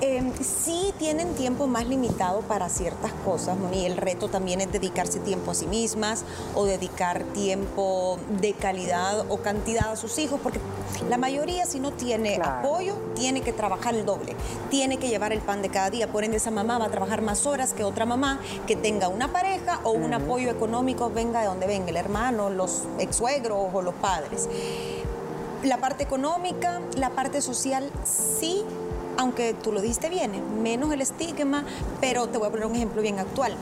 eh, 0.00 0.32
sí 0.40 0.94
tienen 0.98 1.34
tiempo 1.34 1.66
más 1.66 1.86
limitado 1.86 2.40
para 2.42 2.68
ciertas 2.68 3.12
cosas, 3.24 3.56
y 3.72 3.84
el 3.84 3.96
reto 3.96 4.28
también 4.28 4.60
es 4.60 4.70
dedicarse 4.70 5.18
tiempo 5.20 5.50
a 5.50 5.54
sí 5.54 5.66
mismas 5.66 6.24
o 6.54 6.64
dedicar 6.64 7.24
tiempo 7.34 8.18
de 8.40 8.52
calidad 8.52 9.24
o 9.28 9.38
cantidad 9.38 9.90
a 9.90 9.96
sus 9.96 10.18
hijos, 10.18 10.40
porque 10.42 10.60
la 11.08 11.18
mayoría 11.18 11.66
si 11.66 11.80
no 11.80 11.92
tiene 11.92 12.40
apoyo, 12.42 12.94
tiene 13.14 13.40
que 13.40 13.52
trabajar 13.52 13.94
el 13.94 14.04
doble, 14.04 14.36
tiene 14.70 14.98
que 14.98 15.08
llevar 15.08 15.32
el 15.32 15.40
pan 15.40 15.62
de 15.62 15.68
cada 15.68 15.90
día, 15.90 16.10
por 16.10 16.24
ende 16.24 16.36
esa 16.36 16.50
mamá 16.50 16.78
va 16.78 16.86
a 16.86 16.90
trabajar 16.90 17.22
más 17.22 17.46
horas 17.46 17.72
que 17.72 17.84
otra 17.84 18.06
mamá 18.06 18.40
que 18.66 18.76
tenga 18.76 19.08
una 19.08 19.32
pareja 19.32 19.80
o 19.84 19.90
un 19.90 20.14
apoyo 20.14 20.50
económico, 20.50 21.10
venga 21.10 21.40
de 21.40 21.46
donde 21.46 21.66
venga, 21.66 21.90
el 21.90 21.96
hermano, 21.96 22.50
los 22.50 22.82
ex 22.98 23.16
suegros 23.16 23.68
o 23.72 23.82
los 23.82 23.94
padres. 23.94 24.48
La 25.64 25.78
parte 25.78 26.04
económica, 26.04 26.80
la 26.96 27.10
parte 27.10 27.42
social, 27.42 27.90
sí 28.04 28.64
aunque 29.18 29.52
tú 29.52 29.72
lo 29.72 29.82
diste 29.82 30.08
bien, 30.08 30.62
menos 30.62 30.92
el 30.92 31.00
estigma, 31.00 31.64
pero 32.00 32.28
te 32.28 32.38
voy 32.38 32.46
a 32.46 32.50
poner 32.50 32.66
un 32.66 32.76
ejemplo 32.76 33.02
bien 33.02 33.18
actual. 33.18 33.52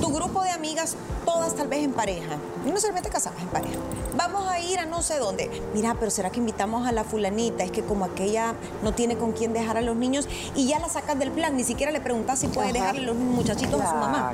Tu 0.00 0.12
grupo 0.12 0.42
de 0.42 0.50
amigas, 0.50 0.96
todas 1.32 1.54
tal 1.54 1.68
vez 1.68 1.84
en 1.84 1.92
pareja, 1.92 2.36
no 2.64 2.70
necesariamente 2.70 3.08
casadas, 3.08 3.40
en 3.40 3.48
pareja. 3.48 3.78
Vamos 4.16 4.48
a 4.48 4.58
ir 4.58 4.78
a 4.80 4.86
no 4.86 5.00
sé 5.00 5.18
dónde. 5.18 5.48
Mira, 5.72 5.94
pero 5.98 6.10
¿será 6.10 6.30
que 6.30 6.40
invitamos 6.40 6.86
a 6.86 6.92
la 6.92 7.04
fulanita? 7.04 7.62
Es 7.62 7.70
que 7.70 7.82
como 7.82 8.04
aquella 8.04 8.54
no 8.82 8.92
tiene 8.92 9.16
con 9.16 9.32
quién 9.32 9.52
dejar 9.52 9.76
a 9.76 9.80
los 9.80 9.94
niños 9.96 10.28
y 10.56 10.66
ya 10.66 10.80
la 10.80 10.88
sacas 10.88 11.18
del 11.18 11.30
plan, 11.30 11.56
ni 11.56 11.62
siquiera 11.62 11.92
le 11.92 12.00
preguntas 12.00 12.40
si 12.40 12.48
puede 12.48 12.72
dejarle 12.72 13.02
los 13.02 13.16
muchachitos 13.16 13.80
a 13.80 13.90
su 13.90 13.94
mamá. 13.94 14.32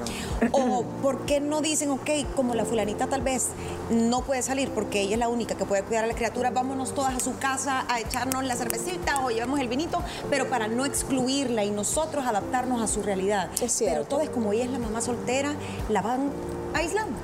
O 0.53 0.85
¿por 1.03 1.27
qué 1.27 1.41
no 1.41 1.61
dicen, 1.61 1.91
ok, 1.91 2.11
como 2.35 2.55
la 2.55 2.65
fulanita 2.65 3.07
tal 3.07 3.21
vez 3.21 3.49
no 3.91 4.23
puede 4.23 4.43
salir 4.43 4.71
porque 4.71 5.03
ella 5.03 5.15
es 5.15 5.19
la 5.19 5.29
única 5.29 5.55
que 5.55 5.67
puede 5.67 5.83
cuidar 5.83 6.05
a 6.05 6.07
la 6.07 6.15
criatura, 6.15 6.51
vámonos 6.51 6.95
todas 6.95 7.15
a 7.15 7.21
su 7.21 7.37
casa 7.39 7.85
a 7.89 8.01
echarnos 8.01 8.43
la 8.45 8.57
cervecita 8.57 9.21
o 9.25 9.31
llevamos 9.31 9.61
el 9.61 9.69
vinito, 9.69 10.03
pero 10.31 10.49
para 10.49 10.67
no 10.67 10.87
excluirla 10.87 11.63
y 11.65 11.71
nosotros 11.71 12.25
adaptarnos 12.27 12.81
a 12.81 12.87
su 12.87 13.03
realidad. 13.03 13.51
pero 13.81 14.05
todo 14.05 14.23
es 14.23 14.31
como 14.31 14.55
ella 14.55 14.65
es 14.65 14.71
la 14.71 14.79
mamá 14.79 15.03
soltera, 15.03 15.55
la 15.91 16.01
van 16.01 16.31
aislando. 16.77 17.17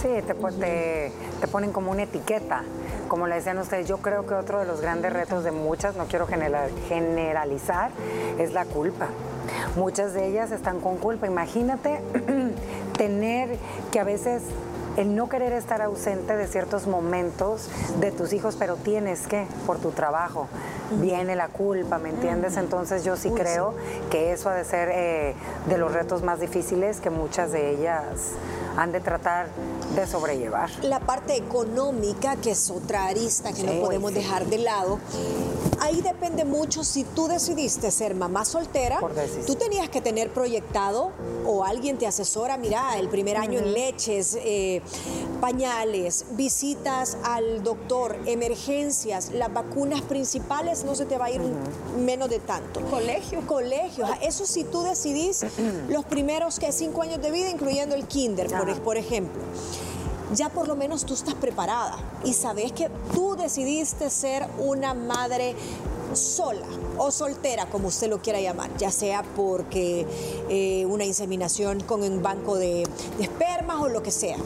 Sí, 0.00 0.08
te, 0.26 0.34
te, 1.40 1.48
ponen 1.48 1.72
como 1.72 1.90
una 1.90 2.04
etiqueta. 2.04 2.62
Como 3.08 3.26
le 3.26 3.36
decían 3.36 3.58
ustedes, 3.58 3.86
yo 3.86 3.98
creo 3.98 4.26
que 4.26 4.34
otro 4.34 4.58
de 4.58 4.64
los 4.64 4.80
grandes 4.80 5.12
retos 5.12 5.44
de 5.44 5.52
muchas, 5.52 5.96
no 5.96 6.06
quiero 6.06 6.26
generalizar, 6.26 7.90
es 8.38 8.52
la 8.52 8.64
culpa. 8.64 9.08
Muchas 9.76 10.14
de 10.14 10.26
ellas 10.26 10.50
están 10.50 10.80
con 10.80 10.96
culpa. 10.96 11.26
Imagínate 11.26 12.00
tener 12.96 13.58
que 13.90 14.00
a 14.00 14.04
veces 14.04 14.42
el 14.96 15.14
no 15.14 15.28
querer 15.28 15.52
estar 15.52 15.80
ausente 15.82 16.36
de 16.36 16.46
ciertos 16.46 16.86
momentos 16.86 17.70
de 18.00 18.12
tus 18.12 18.32
hijos, 18.32 18.56
pero 18.58 18.76
tienes 18.76 19.26
que, 19.26 19.46
por 19.66 19.78
tu 19.78 19.90
trabajo, 19.90 20.48
viene 21.00 21.36
la 21.36 21.48
culpa, 21.48 21.98
¿me 21.98 22.10
entiendes? 22.10 22.56
Entonces 22.56 23.04
yo 23.04 23.16
sí 23.16 23.30
creo 23.30 23.74
que 24.10 24.32
eso 24.32 24.50
ha 24.50 24.54
de 24.54 24.64
ser 24.64 24.90
eh, 24.92 25.34
de 25.66 25.78
los 25.78 25.92
retos 25.92 26.22
más 26.22 26.40
difíciles 26.40 27.00
que 27.00 27.10
muchas 27.10 27.52
de 27.52 27.70
ellas 27.70 28.32
han 28.76 28.92
de 28.92 29.00
tratar 29.00 29.48
de 29.94 30.06
sobrellevar. 30.06 30.70
La 30.82 31.00
parte 31.00 31.36
económica, 31.36 32.36
que 32.36 32.52
es 32.52 32.70
otra 32.70 33.06
arista 33.06 33.52
que 33.52 33.62
no 33.62 33.80
podemos 33.80 34.14
dejar 34.14 34.46
de 34.46 34.58
lado, 34.58 34.98
ahí 35.92 36.00
depende 36.00 36.44
mucho 36.44 36.84
si 36.84 37.04
tú 37.04 37.28
decidiste 37.28 37.90
ser 37.90 38.14
mamá 38.14 38.44
soltera, 38.44 39.00
tú 39.46 39.54
tenías 39.56 39.88
que 39.88 40.00
tener 40.00 40.30
proyectado 40.30 41.12
o 41.46 41.64
alguien 41.64 41.98
te 41.98 42.06
asesora, 42.06 42.56
mira, 42.56 42.98
el 42.98 43.08
primer 43.08 43.36
año 43.36 43.58
en 43.58 43.72
leches, 43.72 44.38
eh, 44.40 44.80
pañales, 45.40 46.24
visitas 46.30 47.16
al 47.24 47.62
doctor, 47.62 48.16
emergencias, 48.26 49.32
las 49.32 49.52
vacunas 49.52 50.00
principales 50.02 50.84
no 50.84 50.94
se 50.94 51.04
te 51.04 51.18
va 51.18 51.26
a 51.26 51.30
ir 51.30 51.40
menos 51.98 52.30
de 52.30 52.38
tanto. 52.38 52.80
Colegio. 52.88 53.46
Colegios. 53.46 54.08
Eso 54.22 54.46
si 54.46 54.64
tú 54.64 54.82
decidís 54.82 55.44
los 55.88 56.04
primeros 56.04 56.58
que 56.58 56.72
cinco 56.72 57.02
años 57.02 57.20
de 57.20 57.30
vida, 57.30 57.50
incluyendo 57.50 57.94
el 57.94 58.06
kinder, 58.06 58.48
por, 58.82 58.96
ejemplo 58.96 59.42
ya 60.34 60.48
por 60.48 60.68
lo 60.68 60.76
menos 60.76 61.04
tú 61.04 61.14
estás 61.14 61.34
preparada 61.34 61.96
y 62.24 62.32
sabes 62.32 62.72
que 62.72 62.88
tú 63.14 63.36
decidiste 63.36 64.10
ser 64.10 64.46
una 64.58 64.94
madre 64.94 65.54
sola 66.14 66.66
o 66.98 67.10
soltera, 67.10 67.66
como 67.66 67.88
usted 67.88 68.08
lo 68.08 68.20
quiera 68.20 68.40
llamar, 68.40 68.70
ya 68.76 68.90
sea 68.90 69.22
porque 69.34 70.06
eh, 70.48 70.86
una 70.86 71.04
inseminación 71.04 71.80
con 71.80 72.02
un 72.02 72.22
banco 72.22 72.56
de, 72.56 72.86
de 73.18 73.24
espermas 73.24 73.80
o 73.80 73.88
lo 73.88 74.02
que 74.02 74.10
sea. 74.10 74.36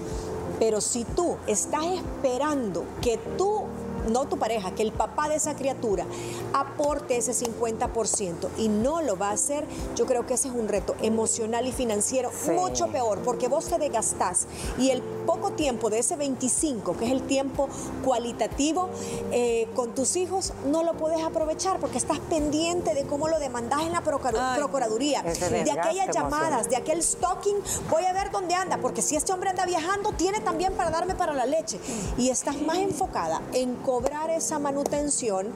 Pero 0.59 0.81
si 0.81 1.05
tú 1.05 1.37
estás 1.47 1.85
esperando 1.85 2.85
que 3.03 3.19
tú 3.37 3.65
no 4.07 4.27
tu 4.27 4.39
pareja, 4.39 4.73
que 4.73 4.83
el 4.83 4.93
papá 4.93 5.29
de 5.29 5.37
esa 5.37 5.55
criatura 5.57 6.07
aporte 6.53 7.17
ese 7.17 7.33
50% 7.33 8.49
y 8.59 8.69
no 8.69 9.03
lo 9.03 9.17
va 9.17 9.31
a 9.31 9.33
hacer, 9.33 9.67
yo 9.95 10.07
creo 10.07 10.27
que 10.27 10.35
ese 10.35 10.49
es 10.49 10.55
un 10.55 10.69
reto 10.69 10.95
emocional 11.03 11.67
y 11.67 11.73
financiero 11.73 12.31
mucho 12.55 12.89
peor, 12.89 13.19
porque 13.21 13.49
vos 13.49 13.67
te 13.67 13.79
desgastás 13.79 14.47
y 14.79 14.91
el 14.91 15.03
poco 15.03 15.53
tiempo 15.53 15.91
de 15.91 15.99
ese 15.99 16.17
25, 16.17 16.97
que 16.97 17.07
es 17.07 17.13
el 17.13 17.23
tiempo 17.23 17.69
cualitativo 18.05 18.89
eh, 19.33 19.69
con 19.75 19.95
tus 19.95 20.17
hijos, 20.17 20.53
no 20.71 20.83
lo 20.83 20.95
puedes 20.95 21.23
aprovechar 21.23 21.79
porque 21.81 21.99
estás 21.99 22.19
pendiente 22.21 22.95
de 22.95 23.05
cómo 23.05 23.29
lo 23.29 23.39
demandás 23.39 23.83
en 23.83 23.93
la 23.93 24.03
Procuraduría, 24.03 25.23
de 25.23 25.71
aquellas 25.71 26.15
llamadas, 26.15 26.69
de 26.69 26.77
aquel 26.77 27.03
stalking, 27.03 27.57
voy 27.91 28.05
a 28.05 28.13
ver 28.13 28.31
dónde 28.31 28.55
anda, 28.55 28.79
porque 28.79 29.03
si 29.03 29.17
este 29.17 29.33
hombre 29.33 29.51
anda 29.51 29.67
viajando, 29.67 30.13
tiene 30.13 30.41
también 30.41 30.75
para 30.75 30.91
darme 30.91 31.15
para 31.15 31.33
la 31.33 31.47
leche. 31.47 31.79
Y 32.17 32.31
estás 32.31 32.61
más 32.61 32.79
enfocada 32.79 33.43
en 33.53 33.75
cobrar 33.97 34.29
esa 34.29 34.59
manutención 34.59 35.47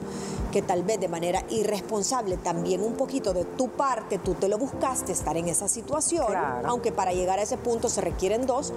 que 0.51 0.63
tal 0.63 0.81
vez 0.81 0.99
de 0.99 1.07
manera 1.07 1.45
irresponsable 1.49 2.37
también 2.37 2.81
un 2.81 2.93
poquito 2.93 3.33
de 3.33 3.45
tu 3.45 3.69
parte, 3.69 4.17
tú 4.17 4.33
te 4.33 4.47
lo 4.47 4.57
buscaste 4.57 5.11
estar 5.11 5.37
en 5.37 5.47
esa 5.47 5.67
situación, 5.67 6.33
aunque 6.65 6.91
para 6.91 7.13
llegar 7.13 7.37
a 7.37 7.43
ese 7.43 7.57
punto 7.57 7.87
se 7.87 8.01
requieren 8.01 8.47
dos, 8.47 8.73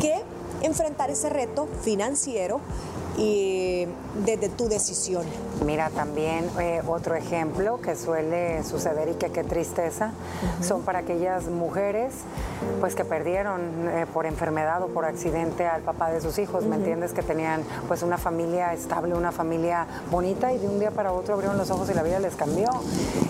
que 0.00 0.22
enfrentar 0.62 1.10
ese 1.10 1.28
reto 1.28 1.68
financiero 1.82 2.60
y 3.16 3.86
desde 4.24 4.48
tu 4.48 4.68
decisión. 4.68 5.24
Mira, 5.64 5.90
también 5.90 6.48
eh, 6.60 6.82
otro 6.86 7.14
ejemplo 7.14 7.80
que 7.80 7.96
suele 7.96 8.62
suceder 8.64 9.08
y 9.08 9.14
que 9.14 9.30
qué 9.30 9.44
tristeza 9.44 10.12
son 10.60 10.82
para 10.82 11.00
aquellas 11.00 11.46
mujeres 11.46 12.12
pues 12.80 12.94
que 12.94 13.04
perdieron 13.04 13.60
eh, 13.88 14.06
por 14.12 14.26
enfermedad 14.26 14.82
o 14.82 14.88
por 14.88 15.04
accidente 15.04 15.66
al 15.66 15.82
papá 15.82 16.10
de 16.10 16.20
sus 16.20 16.38
hijos, 16.38 16.64
¿me 16.64 16.76
entiendes? 16.76 17.12
Que 17.12 17.22
tenían 17.22 17.62
pues 17.88 18.02
una 18.02 18.18
familia 18.18 18.72
estable, 18.72 19.14
una 19.14 19.32
familia 19.32 19.86
bonita 20.10 20.52
y 20.52 20.58
de 20.58 20.68
un 20.68 20.78
día 20.78 20.90
para 20.90 21.12
otro 21.12 21.34
abrieron 21.34 21.58
los 21.58 21.70
ojos 21.70 21.90
y 21.90 21.94
la 21.94 22.02
vida 22.02 22.18
les 22.18 22.34
cambió. 22.34 22.68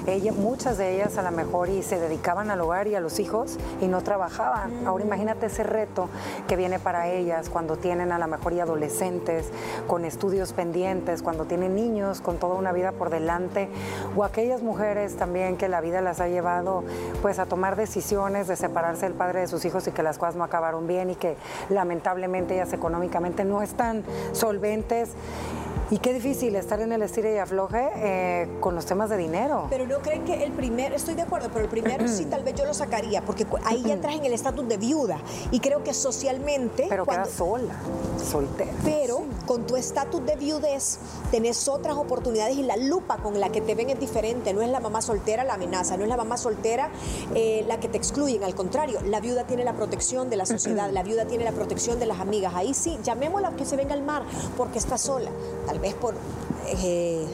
Ella, 0.06 0.32
muchas 0.32 0.78
de 0.78 0.94
ellas 0.94 1.18
a 1.18 1.22
lo 1.22 1.30
mejor 1.30 1.68
y 1.68 1.82
se 1.82 1.98
dedicaban 1.98 2.50
al 2.50 2.60
hogar 2.60 2.88
y 2.88 2.94
a 2.94 3.00
los 3.00 3.18
hijos 3.18 3.58
y 3.80 3.86
no 3.86 4.02
trabajaban. 4.02 4.86
Ahora 4.86 5.04
imagínate 5.04 5.46
ese 5.46 5.62
reto 5.62 6.08
que 6.48 6.56
viene 6.56 6.78
para 6.78 7.08
ellas 7.08 7.48
cuando 7.48 7.76
tienen 7.76 8.12
a 8.12 8.18
lo 8.18 8.26
mejor 8.26 8.52
y 8.52 8.60
adolescentes 8.60 9.46
con 9.86 10.04
estudios 10.04 10.52
pendientes, 10.52 11.22
cuando 11.22 11.44
tienen 11.44 11.74
niños 11.74 12.20
con 12.20 12.38
toda 12.38 12.54
una 12.54 12.72
vida 12.72 12.92
por 12.92 13.10
delante, 13.10 13.68
o 14.16 14.24
aquellas 14.24 14.62
mujeres 14.62 15.16
también 15.16 15.56
que 15.56 15.68
la 15.68 15.80
vida 15.80 16.00
las 16.00 16.20
ha 16.20 16.28
llevado 16.28 16.84
pues 17.20 17.38
a 17.38 17.46
tomar 17.46 17.76
decisiones 17.76 18.48
de 18.48 18.56
separarse 18.56 19.06
del 19.06 19.14
padre 19.14 19.40
de 19.40 19.48
sus 19.48 19.64
hijos 19.64 19.86
y 19.86 19.92
que 19.92 20.02
las 20.02 20.18
cosas 20.18 20.36
no 20.36 20.44
acabaron 20.44 20.86
bien 20.86 21.10
y 21.10 21.14
que 21.14 21.36
lamentablemente 21.68 22.54
ellas 22.54 22.72
económicamente 22.72 23.44
no 23.44 23.62
están 23.62 24.04
solventes 24.32 25.10
y 25.92 25.98
qué 25.98 26.14
difícil 26.14 26.56
estar 26.56 26.80
en 26.80 26.90
el 26.90 27.02
estire 27.02 27.34
y 27.34 27.36
afloje 27.36 27.90
eh, 27.96 28.48
con 28.60 28.74
los 28.74 28.86
temas 28.86 29.10
de 29.10 29.18
dinero. 29.18 29.66
Pero 29.68 29.86
no 29.86 29.98
creen 29.98 30.24
que 30.24 30.42
el 30.42 30.52
primer, 30.52 30.94
estoy 30.94 31.12
de 31.12 31.20
acuerdo, 31.20 31.50
pero 31.52 31.66
el 31.66 31.70
primero 31.70 32.08
sí 32.16 32.24
tal 32.24 32.42
vez 32.42 32.54
yo 32.54 32.64
lo 32.64 32.72
sacaría, 32.72 33.20
porque 33.20 33.46
ahí 33.62 33.82
ya 33.82 33.92
entras 33.92 34.14
en 34.14 34.24
el 34.24 34.32
estatus 34.32 34.66
de 34.66 34.78
viuda. 34.78 35.18
Y 35.50 35.60
creo 35.60 35.84
que 35.84 35.92
socialmente. 35.92 36.86
Pero 36.88 37.04
cuando, 37.04 37.24
quedas 37.24 37.36
sola, 37.36 37.74
soltera. 38.24 38.72
Pero 38.82 39.24
con 39.44 39.66
tu 39.66 39.76
estatus 39.76 40.24
de 40.24 40.36
viudez 40.36 40.98
tenés 41.30 41.68
otras 41.68 41.94
oportunidades 41.96 42.56
y 42.56 42.62
la 42.62 42.78
lupa 42.78 43.18
con 43.18 43.38
la 43.38 43.50
que 43.50 43.60
te 43.60 43.74
ven 43.74 43.90
es 43.90 44.00
diferente. 44.00 44.54
No 44.54 44.62
es 44.62 44.70
la 44.70 44.80
mamá 44.80 45.02
soltera 45.02 45.44
la 45.44 45.54
amenaza, 45.54 45.98
no 45.98 46.04
es 46.04 46.08
la 46.08 46.16
mamá 46.16 46.38
soltera 46.38 46.88
eh, 47.34 47.66
la 47.68 47.80
que 47.80 47.88
te 47.88 47.98
excluyen. 47.98 48.44
Al 48.44 48.54
contrario, 48.54 48.98
la 49.04 49.20
viuda 49.20 49.44
tiene 49.46 49.62
la 49.62 49.74
protección 49.74 50.30
de 50.30 50.36
la 50.38 50.46
sociedad, 50.46 50.90
la 50.92 51.02
viuda 51.02 51.26
tiene 51.26 51.44
la 51.44 51.52
protección 51.52 52.00
de 52.00 52.06
las 52.06 52.18
amigas. 52.18 52.54
Ahí 52.54 52.72
sí, 52.72 52.98
llamémosla 53.04 53.50
que 53.56 53.66
se 53.66 53.76
venga 53.76 53.92
al 53.92 54.02
mar 54.02 54.22
porque 54.56 54.78
está 54.78 54.96
sola. 54.96 55.30
Tal 55.66 55.81
vez 55.82 55.94
por 55.94 56.14
eh, 56.68 57.26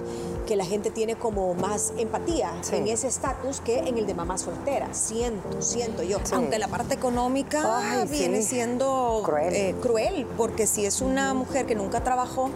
que 0.48 0.56
la 0.56 0.64
gente 0.64 0.90
tiene 0.90 1.14
como 1.14 1.52
más 1.52 1.92
empatía 1.98 2.54
en 2.72 2.88
ese 2.88 3.06
estatus 3.06 3.60
que 3.60 3.80
en 3.80 3.98
el 3.98 4.06
de 4.06 4.14
mamá 4.14 4.38
soltera. 4.38 4.94
Siento, 4.94 5.60
siento 5.60 6.02
yo. 6.02 6.20
Aunque 6.32 6.58
la 6.58 6.68
parte 6.68 6.94
económica 6.94 8.06
viene 8.10 8.40
siendo 8.40 9.22
eh, 9.42 9.74
cruel. 9.82 10.26
porque 10.38 10.66
si 10.66 10.86
es 10.86 11.02
una 11.02 11.34
mujer 11.34 11.66
que 11.66 11.74
nunca 11.74 12.02
trabajó, 12.02 12.48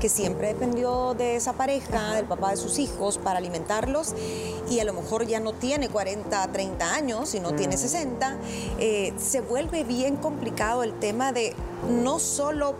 que 0.00 0.08
siempre 0.08 0.46
dependió 0.46 1.14
de 1.14 1.34
esa 1.34 1.52
pareja, 1.54 2.14
del 2.14 2.26
papá 2.26 2.50
de 2.50 2.56
sus 2.56 2.78
hijos, 2.78 3.18
para 3.18 3.38
alimentarlos, 3.38 4.14
y 4.70 4.78
a 4.78 4.84
lo 4.84 4.92
mejor 4.92 5.26
ya 5.26 5.40
no 5.40 5.52
tiene 5.52 5.88
40, 5.88 6.52
30 6.52 6.94
años, 6.94 7.30
sino 7.30 7.54
tiene 7.56 7.76
60, 7.76 8.30
mm. 8.30 8.38
eh, 8.78 9.12
se 9.18 9.40
vuelve 9.40 9.82
bien 9.82 10.14
complicado 10.16 10.84
el 10.84 10.92
tema 11.00 11.32
de 11.32 11.56
no 11.88 12.20
solo 12.20 12.76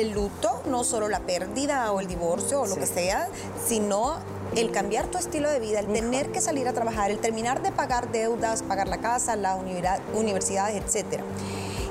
el 0.00 0.12
luto, 0.12 0.62
no 0.66 0.84
solo 0.84 1.08
la 1.08 1.20
pérdida 1.20 1.92
o 1.92 2.00
el 2.00 2.06
divorcio 2.06 2.62
o 2.62 2.66
lo 2.66 2.76
que 2.76 2.86
sea, 2.86 3.28
sino 3.66 4.16
el 4.56 4.70
cambiar 4.70 5.06
tu 5.06 5.18
estilo 5.18 5.50
de 5.50 5.60
vida, 5.60 5.80
el 5.80 5.86
tener 5.86 6.30
que 6.30 6.40
salir 6.40 6.68
a 6.68 6.72
trabajar, 6.72 7.10
el 7.10 7.18
terminar 7.18 7.62
de 7.62 7.72
pagar 7.72 8.12
deudas, 8.12 8.62
pagar 8.62 8.88
la 8.88 8.98
casa, 8.98 9.36
las 9.36 9.58
universidades, 10.14 10.94
etc. 10.94 11.22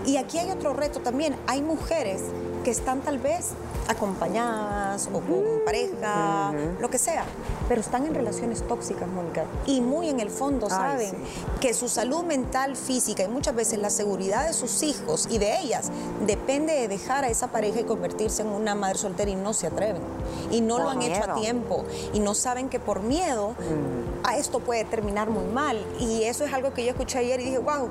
Y 0.05 0.17
aquí 0.17 0.37
hay 0.37 0.51
otro 0.51 0.73
reto 0.73 0.99
también. 0.99 1.35
Hay 1.47 1.61
mujeres 1.61 2.21
que 2.63 2.71
están 2.71 3.01
tal 3.01 3.19
vez 3.19 3.51
acompañadas 3.87 5.09
o 5.11 5.19
con 5.19 5.43
pareja, 5.65 6.53
lo 6.79 6.89
que 6.89 6.97
sea, 6.97 7.25
pero 7.67 7.81
están 7.81 8.05
en 8.05 8.13
relaciones 8.13 8.65
tóxicas, 8.67 9.07
Mónica. 9.07 9.43
Y 9.65 9.81
muy 9.81 10.09
en 10.09 10.19
el 10.19 10.29
fondo 10.29 10.69
saben 10.69 11.11
que 11.59 11.73
su 11.73 11.89
salud 11.89 12.23
mental, 12.23 12.75
física 12.75 13.23
y 13.23 13.27
muchas 13.27 13.55
veces 13.55 13.79
la 13.79 13.89
seguridad 13.89 14.47
de 14.47 14.53
sus 14.53 14.83
hijos 14.83 15.27
y 15.29 15.37
de 15.37 15.59
ellas 15.59 15.91
depende 16.25 16.42
de 16.45 16.87
dejar 16.87 17.23
a 17.23 17.29
esa 17.29 17.47
pareja 17.47 17.79
y 17.79 17.83
convertirse 17.83 18.41
en 18.41 18.49
una 18.49 18.75
madre 18.75 18.97
soltera 18.97 19.31
y 19.31 19.35
no 19.35 19.53
se 19.53 19.67
atreven. 19.67 20.01
Y 20.51 20.61
no 20.61 20.77
lo 20.77 20.89
han 20.89 21.01
hecho 21.01 21.23
a 21.23 21.35
tiempo. 21.35 21.83
Y 22.13 22.19
no 22.19 22.33
saben 22.33 22.69
que 22.69 22.79
por 22.79 23.01
miedo 23.01 23.51
mm. 23.51 24.27
a 24.27 24.37
esto 24.37 24.59
puede 24.59 24.83
terminar 24.83 25.29
muy 25.29 25.45
mal. 25.45 25.83
Y 25.99 26.23
eso 26.23 26.45
es 26.45 26.53
algo 26.53 26.73
que 26.73 26.83
yo 26.83 26.91
escuché 26.91 27.19
ayer 27.19 27.39
y 27.39 27.45
dije, 27.45 27.57
wow, 27.57 27.89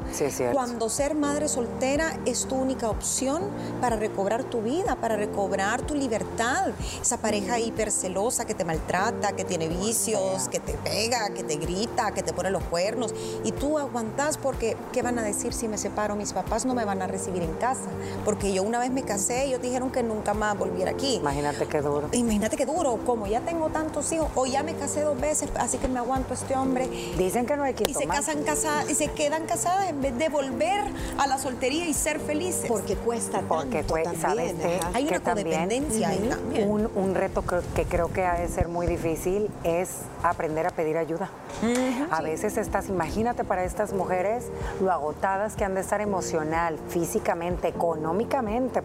cuando 0.53 0.89
ser 0.89 1.15
madre 1.15 1.49
soltera 1.49 2.19
es 2.25 2.47
tu 2.47 2.57
única 2.57 2.89
opción 2.89 3.43
para 3.81 3.97
recobrar 3.97 4.45
tu 4.45 4.63
vida, 4.63 4.97
para 4.97 5.17
recobrar 5.17 5.83
tu 5.83 5.95
libertad. 5.95 6.73
Esa 7.01 7.17
pareja 7.17 7.59
hipercelosa 7.59 8.45
que 8.45 8.55
te 8.55 8.65
maltrata, 8.65 9.33
que 9.33 9.45
tiene 9.45 9.69
vicios, 9.69 10.49
que 10.49 10.61
te 10.61 10.75
pega, 10.75 11.31
que 11.31 11.43
te 11.43 11.57
grita, 11.57 12.13
que 12.13 12.23
te 12.23 12.33
pone 12.33 12.51
los 12.51 12.63
cuernos. 12.65 13.15
Y 13.45 13.53
tú 13.53 13.79
aguantas 13.79 14.37
porque, 14.37 14.77
¿qué 14.93 15.03
van 15.03 15.19
a 15.19 15.23
decir 15.23 15.53
si 15.53 15.69
me 15.69 15.79
separo? 15.79 16.17
Mis 16.17 16.33
papás 16.33 16.65
no 16.65 16.75
me 16.75 16.85
van 16.85 17.03
a 17.03 17.07
recibir 17.07 17.43
en 17.43 17.55
casa. 17.55 17.89
Porque 18.25 18.42
yo 18.51 18.63
una 18.63 18.79
vez 18.79 18.91
me 18.91 19.03
casé 19.03 19.45
ellos 19.45 19.61
dijeron 19.61 19.91
que 19.91 20.03
nunca 20.03 20.35
más 20.35 20.57
volviera 20.57 20.91
aquí. 20.91 21.17
Imagínate 21.17 21.67
qué 21.67 21.81
duro. 21.81 22.09
Imagínate 22.13 22.57
qué 22.57 22.67
duro. 22.67 22.99
Como 23.05 23.27
ya 23.27 23.41
tengo 23.41 23.69
tantos 23.69 24.11
hijos, 24.13 24.29
o 24.35 24.47
ya 24.47 24.63
me 24.63 24.75
casé 24.75 25.03
dos 25.03 25.21
veces, 25.21 25.51
así 25.57 25.79
que 25.79 25.89
me 25.89 25.99
aguanto 25.99 26.33
a 26.33 26.37
este 26.37 26.57
hombre. 26.57 26.89
Dicen 27.19 27.47
que 27.47 27.57
no 27.57 27.65
hay 27.65 27.75
que 27.75 27.85
Y 27.89 27.95
se 27.95 28.07
casan 28.07 28.43
casadas, 28.43 28.91
y 28.91 28.95
se 28.95 29.09
quedan 29.09 29.47
casadas 29.47 29.91
en 29.91 30.01
vez 30.01 30.17
de 30.17 30.29
volver 30.29 30.85
a 31.19 31.27
la 31.27 31.39
soltería 31.39 31.87
y 31.87 31.95
ser 31.95 32.19
felices. 32.19 32.65
Porque 32.69 32.97
cuesta 32.97 33.43
tanto 33.43 33.55
Porque 33.55 33.85
¿sabes? 34.21 34.55
Hay 34.95 35.07
una 35.07 35.21
codependencia 35.21 36.09
ahí 36.09 36.29
también. 36.29 36.69
Un, 36.95 37.15
reto 37.15 37.45
que, 37.75 37.85
creo 37.85 38.11
que 38.11 38.25
ha 38.25 38.35
de 38.35 38.49
ser 38.49 38.69
muy 38.69 38.87
difícil 38.87 39.51
es 39.65 39.91
aprender 40.23 40.67
a 40.67 40.71
pedir 40.71 40.97
ayuda. 40.97 41.31
a 42.11 42.23
veces 42.23 42.57
estás, 42.57 42.89
imagínate 42.89 43.45
para 43.45 43.65
estas 43.65 43.93
mujeres 43.93 44.47
lo 44.81 44.91
agotadas 44.91 45.55
que 45.55 45.65
han 45.65 45.75
de 45.75 45.83
estar 45.83 46.01
emocional, 46.01 46.79
físicamente, 46.89 47.69
económicamente, 47.69 48.32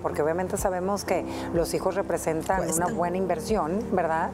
porque 0.02 0.22
obviamente 0.22 0.58
sabemos 0.58 1.06
que 1.06 1.26
los 1.54 1.74
hijos 1.74 1.96
representan 1.96 2.70
una 2.70 2.88
buena 2.88 3.16
inversión, 3.16 3.82
¿verdad? 3.94 4.32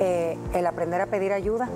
Eh, 0.00 0.36
el 0.54 0.66
aprender 0.66 1.00
a 1.00 1.06
pedir 1.06 1.32
ayuda. 1.32 1.68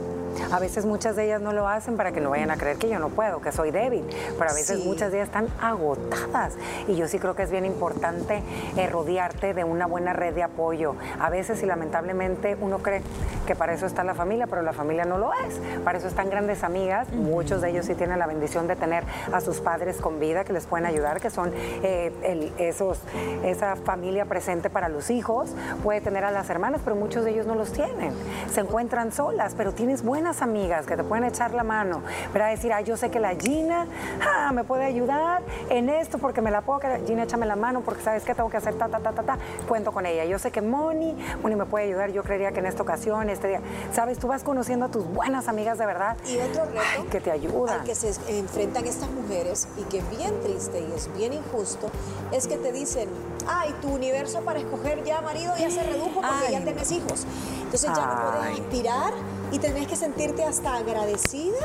A 0.52 0.58
veces 0.58 0.84
muchas 0.86 1.16
de 1.16 1.26
ellas 1.26 1.40
no 1.40 1.52
lo 1.52 1.68
hacen 1.68 1.96
para 1.96 2.12
que 2.12 2.20
no 2.20 2.30
vayan 2.30 2.50
a 2.50 2.56
creer 2.56 2.76
que 2.76 2.88
yo 2.88 2.98
no 2.98 3.08
puedo, 3.08 3.40
que 3.40 3.52
soy 3.52 3.70
débil, 3.70 4.04
pero 4.38 4.50
a 4.50 4.54
veces 4.54 4.84
muchas 4.84 5.10
de 5.10 5.18
ellas 5.18 5.28
están 5.28 5.48
agotadas 5.60 6.54
y 6.88 6.96
yo 6.96 7.08
sí 7.08 7.18
creo 7.18 7.34
que 7.34 7.42
es 7.42 7.50
bien 7.50 7.64
importante 7.64 8.42
eh, 8.76 8.86
rodearte 8.88 9.54
de 9.54 9.64
una 9.64 9.86
buena 9.86 10.12
red 10.12 10.34
de 10.34 10.42
apoyo. 10.42 10.96
A 11.20 11.30
veces 11.30 11.62
y 11.62 11.66
lamentablemente 11.66 12.56
uno 12.60 12.78
cree 12.78 13.02
que 13.46 13.54
para 13.54 13.74
eso 13.74 13.86
está 13.86 14.04
la 14.04 14.14
familia, 14.14 14.46
pero 14.46 14.62
la 14.62 14.72
familia 14.72 15.04
no 15.04 15.18
lo 15.18 15.32
es. 15.46 15.60
Para 15.84 15.98
eso 15.98 16.08
están 16.08 16.30
grandes 16.30 16.64
amigas, 16.64 17.10
muchos 17.12 17.60
de 17.60 17.70
ellos 17.70 17.86
sí 17.86 17.94
tienen 17.94 18.18
la 18.18 18.26
bendición 18.26 18.66
de 18.66 18.76
tener 18.76 19.04
a 19.32 19.40
sus 19.40 19.60
padres 19.60 19.98
con 19.98 20.20
vida 20.20 20.44
que 20.44 20.52
les 20.52 20.66
pueden 20.66 20.86
ayudar, 20.86 21.20
que 21.20 21.30
son 21.30 21.52
eh, 21.54 22.52
esos, 22.58 23.00
esa 23.44 23.76
familia 23.76 24.24
presente 24.24 24.70
para 24.70 24.88
los 24.88 25.10
hijos, 25.10 25.54
puede 25.82 26.00
tener 26.00 26.24
a 26.24 26.30
las 26.30 26.50
hermanas, 26.50 26.80
pero 26.84 26.96
muchos 26.96 27.24
de 27.24 27.32
ellos 27.32 27.46
no 27.46 27.54
los 27.54 27.72
tienen. 27.72 28.12
Se 28.50 28.60
encuentran 28.60 29.12
solas, 29.12 29.54
pero 29.56 29.72
tienes 29.72 30.02
buena 30.02 30.23
buenas 30.24 30.40
amigas 30.40 30.86
que 30.86 30.96
te 30.96 31.04
pueden 31.04 31.24
echar 31.24 31.52
la 31.52 31.64
mano, 31.64 32.00
para 32.32 32.46
decir, 32.46 32.72
ah, 32.72 32.80
yo 32.80 32.96
sé 32.96 33.10
que 33.10 33.20
la 33.20 33.34
Gina 33.34 33.86
ah, 34.26 34.52
me 34.52 34.64
puede 34.64 34.86
ayudar 34.86 35.42
en 35.68 35.90
esto 35.90 36.16
porque 36.16 36.40
me 36.40 36.50
la 36.50 36.62
puedo 36.62 36.80
quedar. 36.80 37.04
Gina, 37.04 37.24
échame 37.24 37.44
la 37.44 37.56
mano 37.56 37.82
porque 37.82 38.02
sabes 38.02 38.24
que 38.24 38.34
tengo 38.34 38.48
que 38.48 38.56
hacer 38.56 38.72
ta, 38.78 38.88
ta, 38.88 39.00
ta, 39.00 39.12
ta, 39.12 39.22
ta. 39.22 39.38
Cuento 39.68 39.92
con 39.92 40.06
ella. 40.06 40.24
Yo 40.24 40.38
sé 40.38 40.50
que 40.50 40.62
Moni, 40.62 41.14
Moni 41.42 41.56
me 41.56 41.66
puede 41.66 41.84
ayudar. 41.84 42.10
Yo 42.10 42.22
creería 42.22 42.52
que 42.52 42.60
en 42.60 42.64
esta 42.64 42.82
ocasión, 42.82 43.28
este 43.28 43.48
día, 43.48 43.60
sabes, 43.92 44.18
tú 44.18 44.28
vas 44.28 44.42
conociendo 44.42 44.86
a 44.86 44.88
tus 44.88 45.04
buenas 45.04 45.46
amigas 45.46 45.76
de 45.76 45.84
verdad. 45.84 46.16
Y 46.26 46.38
otro 46.38 46.64
reto 46.64 47.06
que 47.10 47.20
te 47.20 47.30
ayuda. 47.30 47.74
al 47.74 47.84
que 47.84 47.94
se 47.94 48.14
enfrentan 48.38 48.86
estas 48.86 49.10
mujeres 49.10 49.68
y 49.76 49.82
que 49.82 49.98
es 49.98 50.10
bien 50.16 50.40
triste 50.40 50.80
y 50.80 50.90
es 50.96 51.14
bien 51.14 51.34
injusto, 51.34 51.90
es 52.32 52.46
que 52.46 52.56
te 52.56 52.72
dicen, 52.72 53.10
ay, 53.46 53.74
tu 53.82 53.88
universo 53.88 54.40
para 54.40 54.58
escoger 54.58 55.04
ya 55.04 55.20
marido 55.20 55.52
ya 55.58 55.70
se 55.70 55.82
redujo 55.82 56.22
porque 56.22 56.50
ya 56.50 56.64
tienes 56.64 56.90
hijos. 56.92 57.26
Entonces 57.62 57.90
ya 57.94 58.06
no 58.06 58.40
puedes 58.40 58.60
aspirar 58.60 59.12
y 59.52 59.58
tenés 59.58 59.86
que 59.86 59.96
sentirte 59.96 60.44
hasta 60.44 60.74
agradecida. 60.76 61.58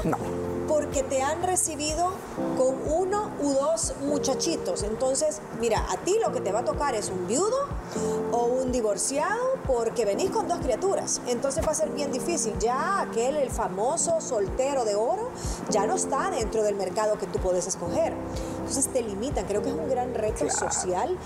Porque 0.68 1.02
te 1.02 1.22
han 1.24 1.42
recibido 1.42 2.12
con 2.56 2.76
uno 2.88 3.32
u 3.42 3.54
dos 3.54 3.96
muchachitos. 4.02 4.84
Entonces, 4.84 5.42
mira, 5.60 5.84
a 5.90 5.98
ti 5.98 6.18
lo 6.24 6.32
que 6.32 6.42
te 6.42 6.52
va 6.52 6.60
a 6.60 6.64
tocar 6.64 6.94
es 6.94 7.10
un 7.10 7.28
viudo 7.28 7.58
o 8.32 8.46
un 8.46 8.72
divorciado 8.72 9.40
porque 9.66 10.06
venís 10.06 10.30
con 10.30 10.48
dos 10.48 10.60
criaturas. 10.60 11.22
Entonces 11.28 11.66
va 11.68 11.72
a 11.72 11.76
ser 11.76 11.90
bien 11.90 12.12
difícil. 12.12 12.54
Ya 12.60 13.02
aquel, 13.02 13.36
el 13.38 13.50
famoso 13.50 14.22
soltero 14.22 14.86
de 14.86 14.96
oro, 14.96 15.32
ya 15.70 15.88
no 15.88 15.96
está 15.96 16.30
dentro 16.30 16.62
del 16.62 16.76
mercado 16.76 17.18
que 17.18 17.26
tú 17.26 17.40
puedes 17.40 17.66
escoger. 17.66 18.14
Entonces 18.60 18.88
te 18.94 19.02
limitan. 19.02 19.46
Creo 19.46 19.64
que 19.64 19.70
es 19.70 19.76
un 19.76 19.90
gran 19.90 20.14
reto 20.14 20.48
social 20.52 21.18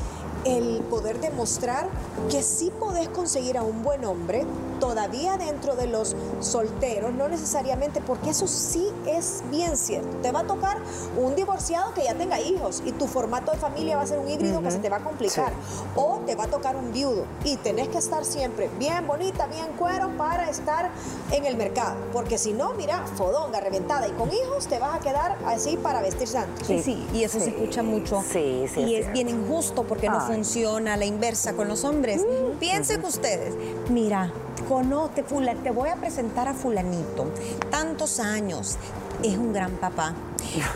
el 0.46 0.82
poder 0.90 1.20
demostrar 1.20 1.88
que 2.30 2.44
sí 2.44 2.72
podés 2.80 3.10
conseguir 3.10 3.58
a 3.58 3.64
un 3.64 3.84
buen 3.84 4.06
hombre 4.06 4.46
todavía 4.80 5.38
dentro 5.38 5.76
de 5.76 5.88
los 5.88 6.16
solteros, 6.42 7.14
no 7.14 7.30
necesariamente, 7.30 8.02
porque 8.02 8.32
eso 8.32 8.48
sí 8.48 8.90
es 9.06 9.42
bien 9.50 9.78
cierto. 9.78 10.18
Te 10.18 10.32
va 10.32 10.42
a 10.42 10.44
tocar 10.44 10.78
un 11.18 11.36
divorciado 11.36 11.94
que 11.94 12.04
ya 12.04 12.16
tenga 12.16 12.42
hijos 12.42 12.84
y 12.86 12.92
tu 12.92 13.08
formato 13.08 13.52
de 13.52 13.58
familia 13.58 13.96
va 13.96 14.04
a 14.04 14.08
ser 14.08 14.20
un 14.20 14.30
híbrido 14.30 14.62
que 14.62 14.72
se 14.72 14.80
te 14.80 14.90
va 14.90 14.98
a 14.98 15.04
complicar. 15.04 15.54
O 15.96 16.20
te 16.26 16.36
va 16.36 16.46
a 16.46 16.48
tocar 16.48 16.76
un 16.76 16.92
viudo 16.92 17.26
y 17.46 17.56
tenés 17.58 17.88
que 17.88 17.98
estar 17.98 18.26
siempre 18.26 18.70
bien 18.78 19.08
bonita, 19.08 19.48
bien 19.48 19.68
cuero 19.78 20.10
para 20.18 20.50
estar 20.50 20.92
en 21.32 21.46
el 21.46 21.56
mercado. 21.56 21.96
Porque 22.12 22.38
si 22.38 22.52
no, 22.52 22.74
mira, 22.74 23.06
fodonga, 23.16 23.60
reventada 23.60 24.08
y 24.08 24.12
con 24.12 24.30
hijos 24.34 24.68
te 24.68 24.80
vas 24.80 24.96
a 24.96 25.00
quedar 25.00 25.38
así 25.46 25.78
para 25.78 26.02
vestir 26.02 26.28
santos. 26.28 26.68
Sí, 26.68 26.82
sí, 26.82 27.08
y 27.14 27.24
eso 27.24 27.40
se 27.40 27.50
escucha 27.50 27.84
mucho. 27.84 28.22
Sí, 28.30 28.66
sí. 28.74 28.82
Y 28.82 28.96
es, 28.96 29.12
bien 29.14 29.30
injusto 29.30 29.84
porque 29.84 30.10
no 30.10 30.26
funciona 30.34 30.98
la 30.98 31.06
inversa 31.06 31.54
con 31.54 31.68
los 31.68 31.84
hombres. 31.84 32.26
Piensen 32.60 33.06
ustedes, 33.06 33.54
mira, 33.90 34.32
conoce, 34.68 35.24
te 35.64 35.70
voy 35.70 35.90
a 35.90 35.96
presentar 35.96 36.48
a 36.48 36.56
fulanito, 36.56 37.32
tantos 37.70 38.20
años, 38.20 38.78
es 39.24 39.38
un 39.38 39.54
gran 39.54 39.72
papá. 39.74 40.14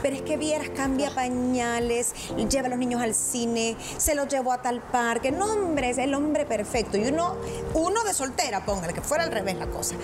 Pero 0.02 0.16
es 0.16 0.22
que 0.24 0.38
vieras, 0.38 0.70
cambia 0.70 1.12
pañales, 1.14 2.14
lleva 2.50 2.68
a 2.68 2.70
los 2.70 2.80
niños 2.80 3.02
al 3.02 3.14
cine, 3.14 3.76
se 3.98 4.16
los 4.16 4.28
llevó 4.28 4.52
a 4.52 4.62
tal 4.62 4.82
parque. 4.82 5.32
No, 5.32 5.46
hombre, 5.46 5.90
es 5.90 5.98
el 5.98 6.14
hombre 6.14 6.46
perfecto. 6.46 6.98
Y 6.98 7.08
uno, 7.08 7.36
uno 7.74 8.04
de 8.04 8.14
soltera, 8.14 8.66
póngale, 8.66 8.94
que 8.94 9.02
fuera 9.02 9.26
al 9.26 9.32
revés 9.32 9.58
la 9.58 9.68
cosa. 9.68 9.96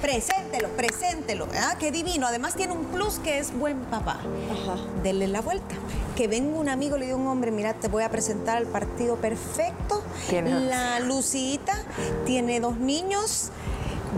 Preséntelo, 0.00 0.68
preséntelo. 0.70 1.46
¿verdad? 1.46 1.76
Qué 1.78 1.90
divino. 1.90 2.26
Además 2.26 2.54
tiene 2.54 2.72
un 2.72 2.84
plus 2.86 3.18
que 3.18 3.38
es 3.38 3.56
buen 3.56 3.80
papá. 3.86 4.20
Ajá. 4.52 4.76
Dele 5.02 5.28
la 5.28 5.40
vuelta. 5.40 5.74
Que 6.16 6.28
venga 6.28 6.58
un 6.58 6.68
amigo, 6.68 6.96
le 6.96 7.06
diga 7.06 7.16
un 7.16 7.26
hombre, 7.26 7.50
mira, 7.50 7.74
te 7.74 7.88
voy 7.88 8.02
a 8.02 8.10
presentar 8.10 8.56
al 8.56 8.66
partido 8.66 9.16
perfecto. 9.16 10.02
La 10.32 11.00
Lucita 11.00 11.84
tiene 12.26 12.60
dos 12.60 12.78
niños, 12.78 13.50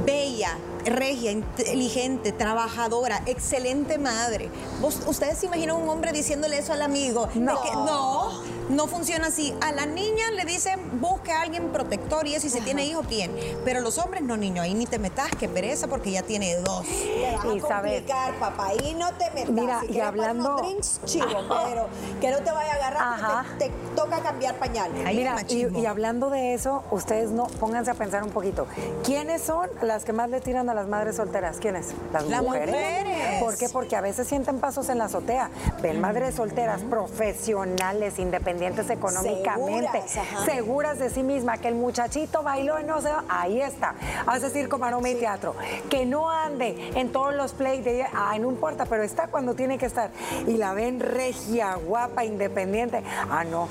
bella, 0.06 0.56
regia, 0.84 1.30
inteligente, 1.30 2.32
trabajadora, 2.32 3.22
excelente 3.26 3.98
madre. 3.98 4.50
¿Ustedes 4.82 5.38
se 5.38 5.46
imaginan 5.46 5.76
un 5.76 5.88
hombre 5.88 6.12
diciéndole 6.12 6.58
eso 6.58 6.72
al 6.72 6.82
amigo? 6.82 7.28
No. 7.34 7.58
no, 7.84 8.42
no 8.70 8.86
funciona 8.86 9.26
así. 9.28 9.54
A 9.60 9.72
la 9.72 9.86
niña 9.86 10.30
le 10.34 10.44
dicen 10.44 11.00
busque 11.00 11.32
a 11.32 11.42
alguien 11.42 11.70
protector 11.70 12.26
y 12.26 12.34
eso, 12.34 12.46
y 12.46 12.50
si 12.50 12.60
tiene 12.60 12.84
hijos, 12.86 13.06
bien. 13.08 13.32
Pero 13.64 13.80
los 13.80 13.98
hombres 13.98 14.22
no, 14.22 14.36
niño, 14.36 14.62
ahí 14.62 14.74
ni 14.74 14.86
te 14.86 14.98
metas, 14.98 15.30
que 15.38 15.48
pereza, 15.48 15.88
porque 15.88 16.10
ya 16.10 16.22
tiene 16.22 16.56
dos. 16.56 16.86
Te 16.86 17.32
vas 17.32 17.64
a 17.64 17.78
complicar, 17.78 18.34
papá, 18.38 18.68
ahí 18.68 18.94
no 18.94 19.12
te 19.14 19.30
metas. 19.30 19.50
Mira, 19.50 19.80
y 19.88 20.00
hablando... 20.00 20.56
drinks, 20.56 21.00
chivo, 21.04 21.26
pero 21.64 21.88
que 22.20 22.30
no 22.30 22.38
te 22.38 22.52
vaya 22.52 22.72
a 22.72 22.76
agarrar, 22.76 23.58
te, 23.58 23.66
te, 23.66 23.72
toca 23.96 24.20
cambiar 24.20 24.56
pañales. 24.56 25.04
Mira, 25.04 25.36
y, 25.48 25.78
y, 25.78 25.86
hablando 25.86 26.30
de 26.30 26.54
eso, 26.54 26.84
ustedes 26.90 27.30
no, 27.30 27.46
pónganse 27.46 27.90
a 27.90 27.94
pensar 27.94 28.22
un 28.22 28.30
poquito. 28.30 28.66
¿Quiénes 29.04 29.42
son 29.42 29.68
las 29.82 30.04
que 30.04 30.12
más 30.12 30.30
le 30.30 30.40
tiran 30.40 30.68
a 30.68 30.74
las 30.74 30.86
madres 30.86 31.16
solteras? 31.16 31.58
¿Quiénes? 31.58 31.88
Las, 32.12 32.24
mujeres. 32.42 33.40
¿Por 33.40 33.56
qué? 33.56 33.68
Porque 33.68 33.96
a 33.96 34.00
veces 34.00 34.28
sienten 34.28 34.60
pasos 34.60 34.88
en 34.88 34.98
la 34.98 35.06
azotea. 35.06 35.50
Ven 35.82 36.00
madres 36.00 36.36
solteras 36.36 36.82
profesionales, 36.82 38.18
independientes 38.18 38.59
económicamente, 38.60 40.02
seguras, 40.44 40.98
de 40.98 41.10
sí 41.10 41.22
misma, 41.22 41.58
que 41.58 41.68
el 41.68 41.74
muchachito 41.74 42.42
bailó 42.42 42.78
en 42.78 42.90
no 42.90 43.00
sé, 43.00 43.10
ahí 43.28 43.60
está. 43.60 43.94
Hace 44.26 44.50
circo, 44.50 44.78
maroma 44.78 45.08
y 45.08 45.14
teatro. 45.14 45.54
Que 45.88 46.04
no 46.04 46.28
ande 46.28 46.90
en 46.94 47.12
todos 47.12 47.34
los 47.34 47.52
play 47.52 47.80
de, 47.82 48.04
ah, 48.12 48.36
no 48.40 48.50
importa, 48.50 48.84
pero 48.86 49.02
está 49.02 49.28
cuando 49.28 49.54
tiene 49.54 49.78
que 49.78 49.86
estar. 49.86 50.10
Y 50.46 50.56
la 50.56 50.74
ven 50.74 50.98
regia, 50.98 51.74
guapa, 51.76 52.24
independiente. 52.24 53.02
Ah, 53.30 53.44
no. 53.44 53.68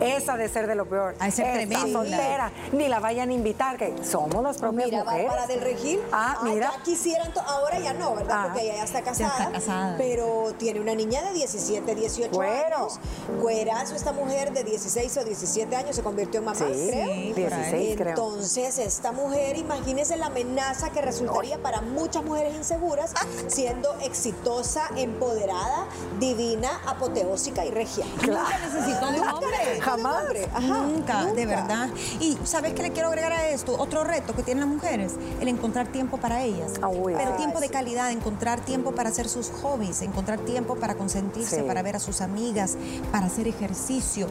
Esa 0.00 0.36
de 0.36 0.48
ser 0.48 0.66
de 0.66 0.74
lo 0.74 0.86
peor. 0.86 1.14
A 1.18 1.28
tremenda. 1.30 1.80
soltera. 1.92 2.52
Ni 2.72 2.88
la 2.88 3.00
vayan 3.00 3.30
a 3.30 3.32
invitar, 3.32 3.76
que 3.76 3.94
somos 4.02 4.42
las 4.42 4.58
propias 4.58 4.86
mira, 4.86 5.04
mujeres. 5.04 5.26
Bárbara 5.28 5.46
del 5.46 5.60
Regil. 5.60 6.00
Ah, 6.12 6.38
mira. 6.42 6.72
Ya 6.76 6.82
quisieran, 6.82 7.32
ahora 7.46 7.78
ya 7.78 7.92
no, 7.94 8.14
¿verdad? 8.14 8.36
Ah. 8.40 8.44
Porque 8.46 8.62
ella 8.66 8.76
ya 8.76 8.84
está 8.84 9.02
casada. 9.02 9.36
Ya 9.36 9.44
está 9.44 9.52
casada. 9.52 9.94
Pero 9.98 10.54
tiene 10.58 10.80
una 10.80 10.94
niña 10.94 11.22
de 11.22 11.32
17, 11.32 11.94
18 11.94 12.40
años. 12.40 13.00
Cuerazo, 13.40 13.94
esta 13.94 14.12
mujer 14.12 14.52
de 14.52 14.64
16 14.64 15.16
o 15.18 15.24
17 15.24 15.76
años 15.76 15.96
se 15.96 16.02
convirtió 16.02 16.40
en 16.40 16.46
mamá, 16.46 16.58
sí, 16.58 16.88
creo. 16.90 17.34
16, 17.34 17.96
creo. 17.96 18.08
Entonces, 18.10 18.78
esta 18.78 19.12
mujer, 19.12 19.56
imagínese 19.56 20.16
la 20.16 20.26
amenaza 20.26 20.90
que 20.90 21.00
resultaría 21.00 21.58
para 21.58 21.80
muchas 21.80 22.24
mujeres 22.24 22.54
inseguras 22.54 23.12
siendo 23.48 23.94
exitosa, 24.00 24.88
empoderada, 24.96 25.86
divina, 26.18 26.80
apoteósica 26.86 27.64
y 27.64 27.70
regia. 27.70 28.04
Claro. 28.20 28.40
Nunca 28.40 28.58
necesitó 28.58 29.12
de 29.12 29.20
un 29.20 29.28
hombre. 29.28 29.80
Jamás. 29.90 30.24
nunca, 30.60 31.24
de 31.32 31.46
verdad. 31.46 31.88
Y 32.20 32.38
¿sabes 32.44 32.74
qué 32.74 32.82
le 32.82 32.90
quiero 32.90 33.08
agregar 33.08 33.32
a 33.32 33.48
esto? 33.48 33.76
Otro 33.78 34.04
reto 34.04 34.34
que 34.34 34.42
tienen 34.42 34.64
las 34.64 34.74
mujeres, 34.74 35.14
el 35.40 35.48
encontrar 35.48 35.88
tiempo 35.88 36.18
para 36.18 36.42
ellas. 36.42 36.74
Ah, 36.82 36.90
Pero 37.16 37.36
tiempo 37.36 37.60
de 37.60 37.68
calidad, 37.68 38.10
encontrar 38.10 38.60
tiempo 38.60 38.92
para 38.92 39.08
hacer 39.08 39.28
sus 39.28 39.50
hobbies, 39.62 40.02
encontrar 40.02 40.40
tiempo 40.40 40.76
para 40.76 40.94
consentirse, 40.94 41.62
para 41.62 41.82
ver 41.82 41.96
a 41.96 42.00
sus 42.00 42.20
amigas, 42.20 42.76
para 43.10 43.26
hacer 43.26 43.48
ejercicio. 43.48 44.28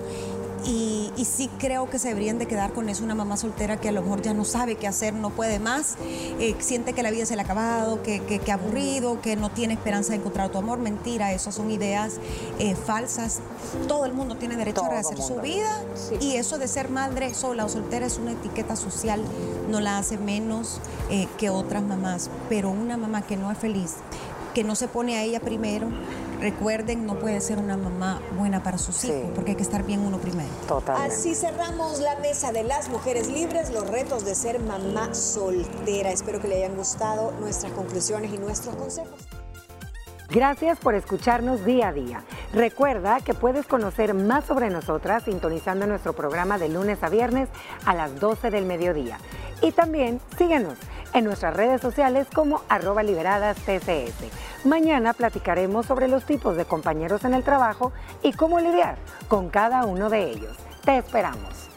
Y, 0.66 1.12
sí 1.26 1.50
creo 1.60 1.90
que 1.90 2.00
se 2.00 2.08
deberían 2.08 2.40
de 2.40 2.48
quedar 2.48 2.74
con 2.74 2.90
eso 2.90 3.04
una 3.04 3.14
mamá 3.14 3.38
soltera 3.38 3.80
que 3.80 3.90
a 3.90 3.92
lo 3.92 4.02
mejor 4.02 4.22
ya 4.22 4.34
no 4.34 4.46
sabe 4.46 4.76
qué 4.76 4.88
hacer, 4.88 5.14
no 5.14 5.30
puede 5.30 5.60
más, 5.60 5.96
eh, 6.02 6.56
siente 6.60 6.94
que 6.94 7.04
la 7.04 7.12
vida 7.12 7.26
se 7.26 7.36
le 7.36 7.42
ha 7.42 7.46
acabado, 7.46 8.02
que, 8.02 8.22
que, 8.22 8.52
aburrido, 8.52 9.22
que 9.22 9.36
no 9.36 9.50
tiene 9.50 9.76
esperanza 9.76 10.12
de 10.12 10.20
encontrar 10.20 10.50
tu 10.50 10.58
amor. 10.58 10.80
Mentira, 10.80 11.32
eso 11.34 11.52
son 11.52 11.70
ideas 11.70 12.16
eh, 12.58 12.76
falsas. 12.76 13.40
Todo 13.88 14.06
el 14.06 14.14
mundo 14.14 14.38
tiene 14.38 14.56
derecho 14.56 14.84
a 14.84 14.90
rehacer 14.90 15.22
su 15.22 15.36
vida 15.36 15.84
y 16.20 16.36
eso 16.36 16.58
de 16.58 16.68
ser 16.68 16.90
madre 16.90 17.34
sola 17.34 17.66
o 17.66 17.70
soltera 17.70 18.06
es 18.06 18.18
una 18.18 18.32
etiqueta 18.32 18.76
social, 18.76 19.22
no 19.70 19.80
la 19.80 19.98
hace 19.98 20.18
menos 20.18 20.80
eh, 21.10 21.28
que 21.38 21.50
otras 21.50 21.84
mamás, 21.84 22.30
pero 22.50 22.70
una 22.70 22.98
mamá 22.98 23.22
que 23.22 23.38
no 23.38 23.52
es 23.52 23.58
feliz, 23.58 23.96
que 24.54 24.64
no 24.64 24.76
se 24.76 24.88
pone 24.88 25.18
a 25.18 25.24
ella 25.24 25.40
primero, 25.40 25.88
recuerden, 26.40 27.06
no 27.06 27.20
puede 27.20 27.42
ser 27.42 27.58
una 27.58 27.78
mamá 27.78 28.22
buena 28.38 28.64
para 28.64 28.78
sus 28.78 29.04
hijos, 29.04 29.32
porque 29.36 29.52
hay 29.52 29.58
que 29.58 29.64
estar 29.64 29.84
bien 29.84 30.00
uno 30.02 30.18
primero. 30.18 30.50
Totalmente. 30.68 31.14
Así 31.14 31.36
cerramos 31.36 32.00
la 32.00 32.16
mesa 32.20 32.52
de 32.52 32.64
las 32.64 32.90
mujeres 32.90 33.28
libres, 33.28 33.72
los 33.72 33.88
retos 33.88 34.26
de 34.26 34.36
ser 34.36 34.60
mamá 34.60 35.14
soltera. 35.14 36.12
Espero 36.12 36.40
que 36.40 36.48
le 36.48 36.58
hayan 36.58 36.76
gustado 36.76 37.32
nuestras 37.40 37.74
conclusiones 37.74 38.34
y 38.34 38.38
nuestros 38.38 38.76
consejos. 38.76 39.20
Gracias 40.30 40.78
por 40.78 40.94
escucharnos 40.94 41.66
día 41.66 41.88
a 41.88 41.94
día. 41.94 42.24
Recuerda 42.54 43.20
que 43.20 43.34
puedes 43.34 43.66
conocer 43.66 44.14
más 44.14 44.46
sobre 44.46 44.70
nosotras 44.70 45.24
sintonizando 45.24 45.88
nuestro 45.88 46.14
programa 46.14 46.60
de 46.60 46.70
lunes 46.70 47.02
a 47.02 47.10
viernes 47.10 47.50
a 47.86 47.96
las 47.96 48.20
12 48.20 48.52
del 48.52 48.66
mediodía. 48.66 49.18
Y 49.62 49.72
también 49.72 50.22
síguenos 50.38 50.78
en 51.14 51.26
nuestras 51.26 51.56
redes 51.56 51.82
sociales 51.82 52.28
como 52.34 52.62
arroba 52.70 53.04
liberadas 53.04 53.58
TCS. 53.58 54.66
Mañana 54.66 55.14
platicaremos 55.14 55.86
sobre 55.86 56.08
los 56.08 56.26
tipos 56.26 56.56
de 56.58 56.66
compañeros 56.66 57.24
en 57.26 57.34
el 57.34 57.44
trabajo 57.44 57.92
y 58.24 58.34
cómo 58.34 58.60
lidiar 58.60 58.98
con 59.28 59.50
cada 59.50 59.86
uno 59.86 60.10
de 60.10 60.30
ellos. 60.30 60.58
Te 60.84 60.98
esperamos. 60.98 61.69